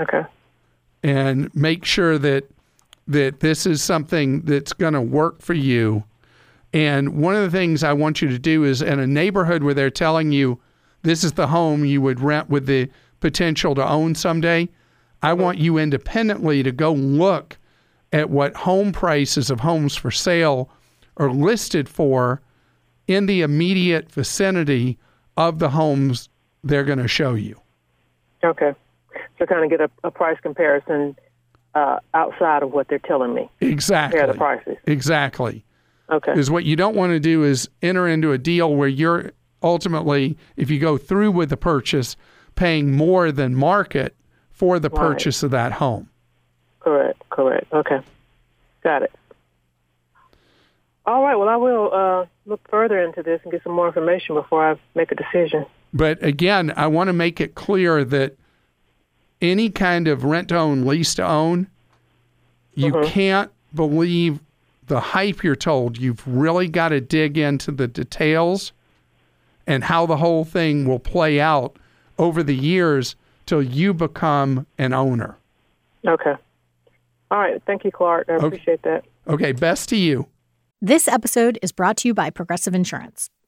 Okay. 0.00 0.22
And 1.02 1.54
make 1.54 1.84
sure 1.84 2.18
that 2.18 2.48
that 3.08 3.40
this 3.40 3.66
is 3.66 3.82
something 3.82 4.42
that's 4.42 4.72
going 4.72 4.92
to 4.92 5.00
work 5.00 5.40
for 5.40 5.54
you. 5.54 6.04
And 6.72 7.20
one 7.20 7.34
of 7.34 7.42
the 7.42 7.56
things 7.56 7.82
I 7.82 7.94
want 7.94 8.20
you 8.20 8.28
to 8.28 8.38
do 8.38 8.64
is 8.64 8.82
in 8.82 9.00
a 9.00 9.06
neighborhood 9.06 9.62
where 9.62 9.74
they're 9.74 9.90
telling 9.90 10.30
you 10.30 10.60
this 11.02 11.24
is 11.24 11.32
the 11.32 11.46
home 11.46 11.84
you 11.84 12.02
would 12.02 12.20
rent 12.20 12.50
with 12.50 12.66
the 12.66 12.90
potential 13.20 13.74
to 13.74 13.88
own 13.88 14.14
someday, 14.14 14.68
I 15.22 15.32
want 15.32 15.58
you 15.58 15.78
independently 15.78 16.62
to 16.62 16.70
go 16.70 16.92
look 16.92 17.56
at 18.12 18.30
what 18.30 18.54
home 18.54 18.92
prices 18.92 19.50
of 19.50 19.60
homes 19.60 19.96
for 19.96 20.10
sale 20.10 20.70
are 21.16 21.30
listed 21.30 21.88
for 21.88 22.40
in 23.06 23.26
the 23.26 23.42
immediate 23.42 24.12
vicinity 24.12 24.98
of 25.36 25.58
the 25.58 25.70
homes 25.70 26.28
they're 26.62 26.84
going 26.84 26.98
to 26.98 27.08
show 27.08 27.34
you. 27.34 27.60
Okay. 28.44 28.74
So 29.38 29.46
kind 29.46 29.64
of 29.64 29.70
get 29.70 29.80
a, 29.80 29.90
a 30.04 30.10
price 30.10 30.38
comparison 30.40 31.16
uh, 31.74 31.98
outside 32.14 32.62
of 32.62 32.72
what 32.72 32.88
they're 32.88 32.98
telling 32.98 33.34
me. 33.34 33.50
Exactly. 33.60 34.20
Yeah, 34.20 34.26
the 34.26 34.34
prices. 34.34 34.76
Exactly. 34.86 35.64
Okay. 36.10 36.32
Because 36.32 36.50
what 36.50 36.64
you 36.64 36.76
don't 36.76 36.96
want 36.96 37.10
to 37.10 37.20
do 37.20 37.44
is 37.44 37.68
enter 37.82 38.08
into 38.08 38.32
a 38.32 38.38
deal 38.38 38.74
where 38.74 38.88
you're 38.88 39.32
ultimately, 39.62 40.38
if 40.56 40.70
you 40.70 40.78
go 40.78 40.96
through 40.96 41.32
with 41.32 41.50
the 41.50 41.56
purchase, 41.56 42.16
paying 42.54 42.92
more 42.92 43.30
than 43.30 43.54
market 43.54 44.16
for 44.50 44.78
the 44.78 44.90
purchase 44.90 45.42
of 45.42 45.50
that 45.50 45.72
home. 45.72 46.08
Correct. 46.80 47.22
Correct. 47.30 47.72
Okay. 47.72 48.00
Got 48.82 49.02
it. 49.02 49.12
All 51.06 51.22
right. 51.22 51.36
Well, 51.36 51.48
I 51.48 51.56
will 51.56 51.90
uh, 51.92 52.26
look 52.46 52.60
further 52.68 53.02
into 53.02 53.22
this 53.22 53.40
and 53.42 53.52
get 53.52 53.62
some 53.62 53.72
more 53.72 53.86
information 53.86 54.34
before 54.34 54.72
I 54.72 54.76
make 54.94 55.12
a 55.12 55.14
decision. 55.14 55.66
But 55.92 56.22
again, 56.22 56.72
I 56.76 56.86
want 56.86 57.08
to 57.08 57.12
make 57.12 57.40
it 57.40 57.54
clear 57.54 58.04
that 58.04 58.36
any 59.40 59.70
kind 59.70 60.08
of 60.08 60.24
rent 60.24 60.48
to 60.48 60.56
own, 60.56 60.86
lease 60.86 61.14
to 61.16 61.26
own, 61.26 61.68
you 62.74 62.92
mm-hmm. 62.92 63.08
can't 63.10 63.50
believe 63.74 64.40
the 64.86 65.00
hype 65.00 65.42
you're 65.42 65.56
told. 65.56 65.98
You've 65.98 66.26
really 66.26 66.68
got 66.68 66.88
to 66.88 67.00
dig 67.00 67.38
into 67.38 67.70
the 67.70 67.88
details 67.88 68.72
and 69.66 69.84
how 69.84 70.06
the 70.06 70.16
whole 70.16 70.44
thing 70.44 70.86
will 70.86 70.98
play 70.98 71.40
out 71.40 71.76
over 72.18 72.42
the 72.42 72.54
years 72.54 73.16
till 73.46 73.62
you 73.62 73.94
become 73.94 74.66
an 74.78 74.92
owner. 74.92 75.36
Okay. 76.06 76.34
All 77.30 77.38
right. 77.38 77.62
Thank 77.66 77.84
you, 77.84 77.90
Clark. 77.90 78.28
I 78.28 78.34
okay. 78.34 78.46
appreciate 78.46 78.82
that. 78.82 79.04
Okay. 79.26 79.52
Best 79.52 79.88
to 79.90 79.96
you. 79.96 80.26
This 80.80 81.08
episode 81.08 81.58
is 81.60 81.72
brought 81.72 81.96
to 81.98 82.08
you 82.08 82.14
by 82.14 82.30
Progressive 82.30 82.74
Insurance. 82.74 83.30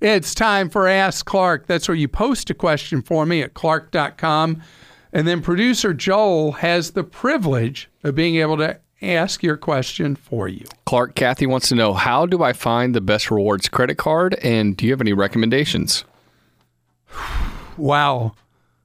It's 0.00 0.34
time 0.34 0.70
for 0.70 0.88
Ask 0.88 1.26
Clark. 1.26 1.66
That's 1.66 1.86
where 1.86 1.94
you 1.94 2.08
post 2.08 2.48
a 2.48 2.54
question 2.54 3.02
for 3.02 3.26
me 3.26 3.42
at 3.42 3.52
clark.com. 3.52 4.62
And 5.12 5.28
then 5.28 5.42
producer 5.42 5.92
Joel 5.92 6.52
has 6.52 6.92
the 6.92 7.04
privilege 7.04 7.90
of 8.02 8.14
being 8.14 8.36
able 8.36 8.56
to 8.58 8.80
ask 9.02 9.42
your 9.42 9.58
question 9.58 10.16
for 10.16 10.48
you. 10.48 10.64
Clark, 10.86 11.14
Kathy 11.14 11.46
wants 11.46 11.68
to 11.68 11.74
know 11.74 11.92
how 11.92 12.24
do 12.24 12.42
I 12.42 12.54
find 12.54 12.94
the 12.94 13.02
best 13.02 13.30
rewards 13.30 13.68
credit 13.68 13.98
card? 13.98 14.34
And 14.42 14.74
do 14.74 14.86
you 14.86 14.92
have 14.92 15.02
any 15.02 15.12
recommendations? 15.12 16.04
wow. 17.76 18.32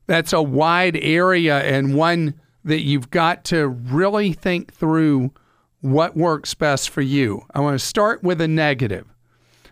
That's 0.08 0.34
a 0.34 0.42
wide 0.42 0.98
area 0.98 1.62
and 1.62 1.96
one 1.96 2.34
that 2.66 2.82
you've 2.82 3.10
got 3.10 3.46
to 3.46 3.68
really 3.70 4.34
think 4.34 4.74
through 4.74 5.32
what 5.80 6.18
works 6.18 6.54
best 6.56 6.90
for 6.90 7.02
you. 7.02 7.44
I 7.54 7.62
want 7.62 7.80
to 7.80 7.86
start 7.86 8.22
with 8.22 8.42
a 8.42 8.48
negative, 8.48 9.08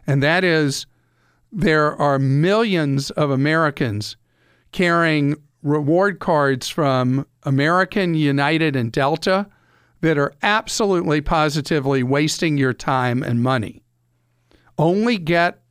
and 0.07 0.23
that 0.23 0.43
is 0.43 0.85
there 1.53 1.95
are 2.01 2.17
millions 2.17 3.11
of 3.11 3.29
Americans 3.29 4.17
carrying 4.71 5.35
reward 5.61 6.19
cards 6.19 6.67
from 6.67 7.27
American, 7.43 8.15
United, 8.15 8.75
and 8.75 8.91
Delta 8.91 9.47
that 10.01 10.17
are 10.17 10.33
absolutely 10.41 11.21
positively 11.21 12.01
wasting 12.01 12.57
your 12.57 12.73
time 12.73 13.21
and 13.21 13.43
money. 13.43 13.83
Only 14.79 15.17
get 15.17 15.61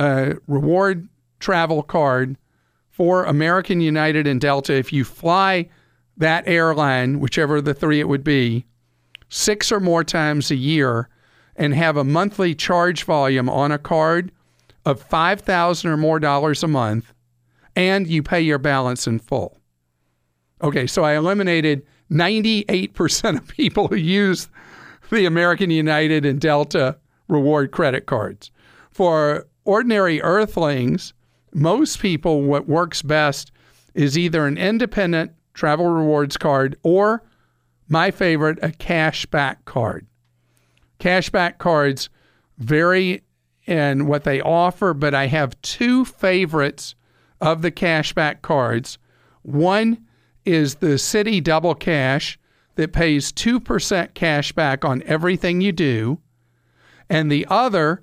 a 0.00 0.34
reward 0.48 1.08
travel 1.38 1.84
card 1.84 2.36
for 2.88 3.24
American, 3.24 3.80
United, 3.80 4.26
and 4.26 4.40
Delta 4.40 4.74
if 4.74 4.92
you 4.92 5.04
fly 5.04 5.68
that 6.16 6.46
airline, 6.46 7.20
whichever 7.20 7.60
the 7.60 7.72
three 7.72 8.00
it 8.00 8.08
would 8.08 8.24
be, 8.24 8.66
six 9.28 9.70
or 9.70 9.80
more 9.80 10.02
times 10.02 10.50
a 10.50 10.56
year 10.56 11.08
and 11.54 11.72
have 11.72 11.96
a 11.96 12.04
monthly 12.04 12.54
charge 12.54 13.04
volume 13.04 13.48
on 13.48 13.70
a 13.70 13.78
card 13.78 14.32
of 14.84 15.02
5000 15.02 15.90
or 15.90 15.96
more 15.96 16.18
dollars 16.18 16.62
a 16.62 16.68
month 16.68 17.12
and 17.76 18.06
you 18.06 18.22
pay 18.22 18.40
your 18.40 18.58
balance 18.58 19.06
in 19.06 19.18
full. 19.18 19.58
Okay, 20.62 20.86
so 20.86 21.04
I 21.04 21.16
eliminated 21.16 21.86
98% 22.10 23.38
of 23.38 23.48
people 23.48 23.88
who 23.88 23.96
use 23.96 24.48
the 25.10 25.26
American 25.26 25.70
United 25.70 26.24
and 26.26 26.40
Delta 26.40 26.98
reward 27.28 27.70
credit 27.70 28.06
cards. 28.06 28.50
For 28.90 29.46
ordinary 29.64 30.20
earthlings, 30.22 31.14
most 31.52 32.00
people, 32.00 32.42
what 32.42 32.68
works 32.68 33.02
best 33.02 33.52
is 33.94 34.18
either 34.18 34.46
an 34.46 34.58
independent 34.58 35.32
travel 35.54 35.86
rewards 35.86 36.36
card 36.36 36.76
or 36.82 37.22
my 37.88 38.10
favorite, 38.10 38.58
a 38.62 38.68
cashback 38.68 39.64
card. 39.64 40.06
Cashback 41.00 41.58
cards 41.58 42.08
very 42.58 43.22
and 43.66 44.08
what 44.08 44.24
they 44.24 44.40
offer, 44.40 44.94
but 44.94 45.14
I 45.14 45.26
have 45.26 45.60
two 45.62 46.04
favorites 46.04 46.94
of 47.40 47.62
the 47.62 47.70
cashback 47.70 48.42
cards. 48.42 48.98
One 49.42 50.06
is 50.44 50.76
the 50.76 50.96
Citi 50.96 51.42
Double 51.42 51.74
Cash 51.74 52.38
that 52.74 52.92
pays 52.92 53.32
2% 53.32 54.14
cash 54.14 54.52
back 54.52 54.84
on 54.84 55.02
everything 55.04 55.60
you 55.60 55.72
do. 55.72 56.18
And 57.08 57.30
the 57.30 57.46
other 57.48 58.02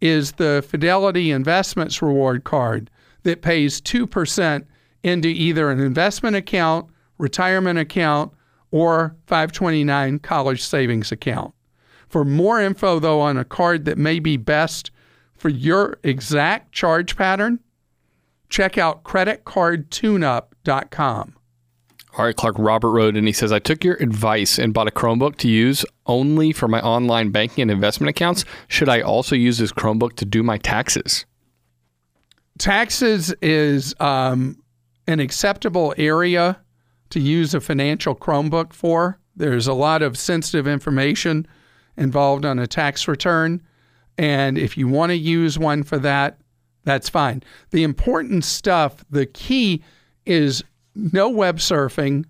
is 0.00 0.32
the 0.32 0.64
Fidelity 0.66 1.30
Investments 1.30 2.02
Reward 2.02 2.44
Card 2.44 2.90
that 3.22 3.42
pays 3.42 3.80
2% 3.80 4.64
into 5.02 5.28
either 5.28 5.70
an 5.70 5.80
investment 5.80 6.36
account, 6.36 6.86
retirement 7.18 7.78
account, 7.78 8.32
or 8.70 9.16
529 9.26 10.18
college 10.18 10.62
savings 10.62 11.12
account. 11.12 11.54
For 12.08 12.24
more 12.24 12.60
info, 12.60 12.98
though, 12.98 13.20
on 13.20 13.36
a 13.36 13.44
card 13.44 13.84
that 13.84 13.98
may 13.98 14.18
be 14.18 14.36
best 14.36 14.90
for 15.36 15.48
your 15.48 15.98
exact 16.02 16.72
charge 16.72 17.16
pattern, 17.16 17.60
check 18.48 18.78
out 18.78 19.04
creditcardtuneup.com. 19.04 21.36
All 22.18 22.24
right, 22.24 22.34
Clark 22.34 22.56
Robert 22.58 22.90
wrote 22.90 23.14
and 23.14 23.26
he 23.26 23.32
says, 23.32 23.52
I 23.52 23.58
took 23.58 23.84
your 23.84 23.96
advice 23.96 24.58
and 24.58 24.72
bought 24.72 24.88
a 24.88 24.90
Chromebook 24.90 25.36
to 25.36 25.48
use 25.48 25.84
only 26.06 26.52
for 26.52 26.66
my 26.66 26.80
online 26.80 27.30
banking 27.30 27.62
and 27.62 27.70
investment 27.70 28.08
accounts. 28.08 28.46
Should 28.68 28.88
I 28.88 29.02
also 29.02 29.36
use 29.36 29.58
this 29.58 29.72
Chromebook 29.72 30.16
to 30.16 30.24
do 30.24 30.42
my 30.42 30.56
taxes? 30.56 31.26
Taxes 32.58 33.34
is 33.42 33.94
um, 34.00 34.56
an 35.06 35.20
acceptable 35.20 35.94
area 35.98 36.58
to 37.10 37.20
use 37.20 37.52
a 37.52 37.60
financial 37.60 38.14
Chromebook 38.14 38.72
for. 38.72 39.20
There's 39.36 39.66
a 39.66 39.74
lot 39.74 40.00
of 40.00 40.16
sensitive 40.16 40.66
information 40.66 41.46
involved 41.98 42.46
on 42.46 42.58
a 42.58 42.66
tax 42.66 43.06
return 43.06 43.62
And 44.18 44.56
if 44.56 44.76
you 44.76 44.88
want 44.88 45.10
to 45.10 45.16
use 45.16 45.58
one 45.58 45.82
for 45.82 45.98
that, 45.98 46.38
that's 46.84 47.08
fine. 47.08 47.42
The 47.70 47.82
important 47.82 48.44
stuff, 48.44 49.04
the 49.10 49.26
key 49.26 49.82
is 50.24 50.62
no 50.94 51.28
web 51.28 51.58
surfing, 51.58 52.24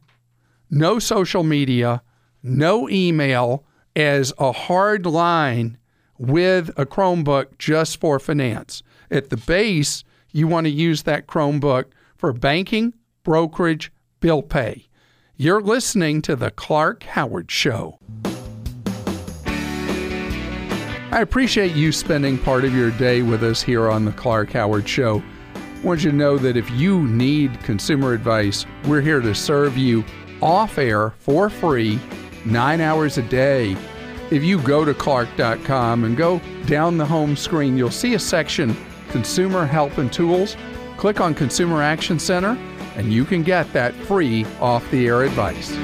no 0.71 0.99
social 0.99 1.43
media, 1.43 2.03
no 2.43 2.89
email 2.89 3.65
as 3.95 4.33
a 4.39 4.53
hard 4.53 5.07
line 5.07 5.79
with 6.19 6.71
a 6.77 6.87
Chromebook 6.87 7.59
just 7.59 8.01
for 8.01 8.19
finance. 8.19 8.83
At 9.11 9.31
the 9.31 9.37
base, 9.37 10.05
you 10.33 10.49
want 10.49 10.67
to 10.67 10.71
use 10.71 11.03
that 11.05 11.27
Chromebook 11.27 11.87
for 12.17 12.33
banking, 12.33 12.95
brokerage, 13.23 13.93
bill 14.21 14.43
pay. 14.43 14.87
You're 15.37 15.63
listening 15.63 16.23
to 16.23 16.35
The 16.35 16.51
Clark 16.51 17.05
Howard 17.05 17.51
Show. 17.51 17.99
I 21.17 21.23
appreciate 21.23 21.75
you 21.75 21.93
spending 21.93 22.37
part 22.37 22.67
of 22.67 22.75
your 22.75 22.91
day 22.91 23.23
with 23.23 23.43
us 23.43 23.63
here 23.63 23.89
on 23.89 24.05
The 24.05 24.13
Clark 24.13 24.51
Howard 24.51 24.87
Show. 24.87 25.23
I 25.55 25.81
want 25.81 26.05
you 26.05 26.11
to 26.11 26.17
know 26.17 26.37
that 26.37 26.59
if 26.59 26.71
you 26.73 27.09
need 27.09 27.59
consumer 27.61 28.13
advice, 28.13 28.67
we're 28.87 29.01
here 29.01 29.23
to 29.23 29.35
serve 29.35 29.79
you 29.79 30.05
off 30.43 30.77
air 30.77 31.15
for 31.21 31.49
free, 31.49 31.99
nine 32.45 32.83
hours 32.83 33.17
a 33.17 33.23
day. 33.23 33.79
If 34.31 34.45
you 34.45 34.61
go 34.61 34.85
to 34.85 34.93
clark.com 34.93 36.05
and 36.05 36.19
go 36.19 36.39
down 36.67 36.99
the 36.99 37.07
home 37.07 37.35
screen, 37.35 37.79
you'll 37.79 37.91
see 37.91 38.13
a 38.13 38.19
section 38.19 38.77
Consumer 39.09 39.65
Help 39.65 39.97
and 39.97 40.13
Tools. 40.13 40.55
Click 40.99 41.23
on 41.23 41.33
Consumer 41.33 41.81
Action 41.81 42.19
Center, 42.19 42.59
and 42.95 43.11
you 43.11 43.25
can 43.25 43.43
get 43.43 43.73
that 43.73 43.95
free 43.95 44.45
off 44.61 44.91
the 44.91 45.07
air 45.07 45.23
advice. 45.23 45.75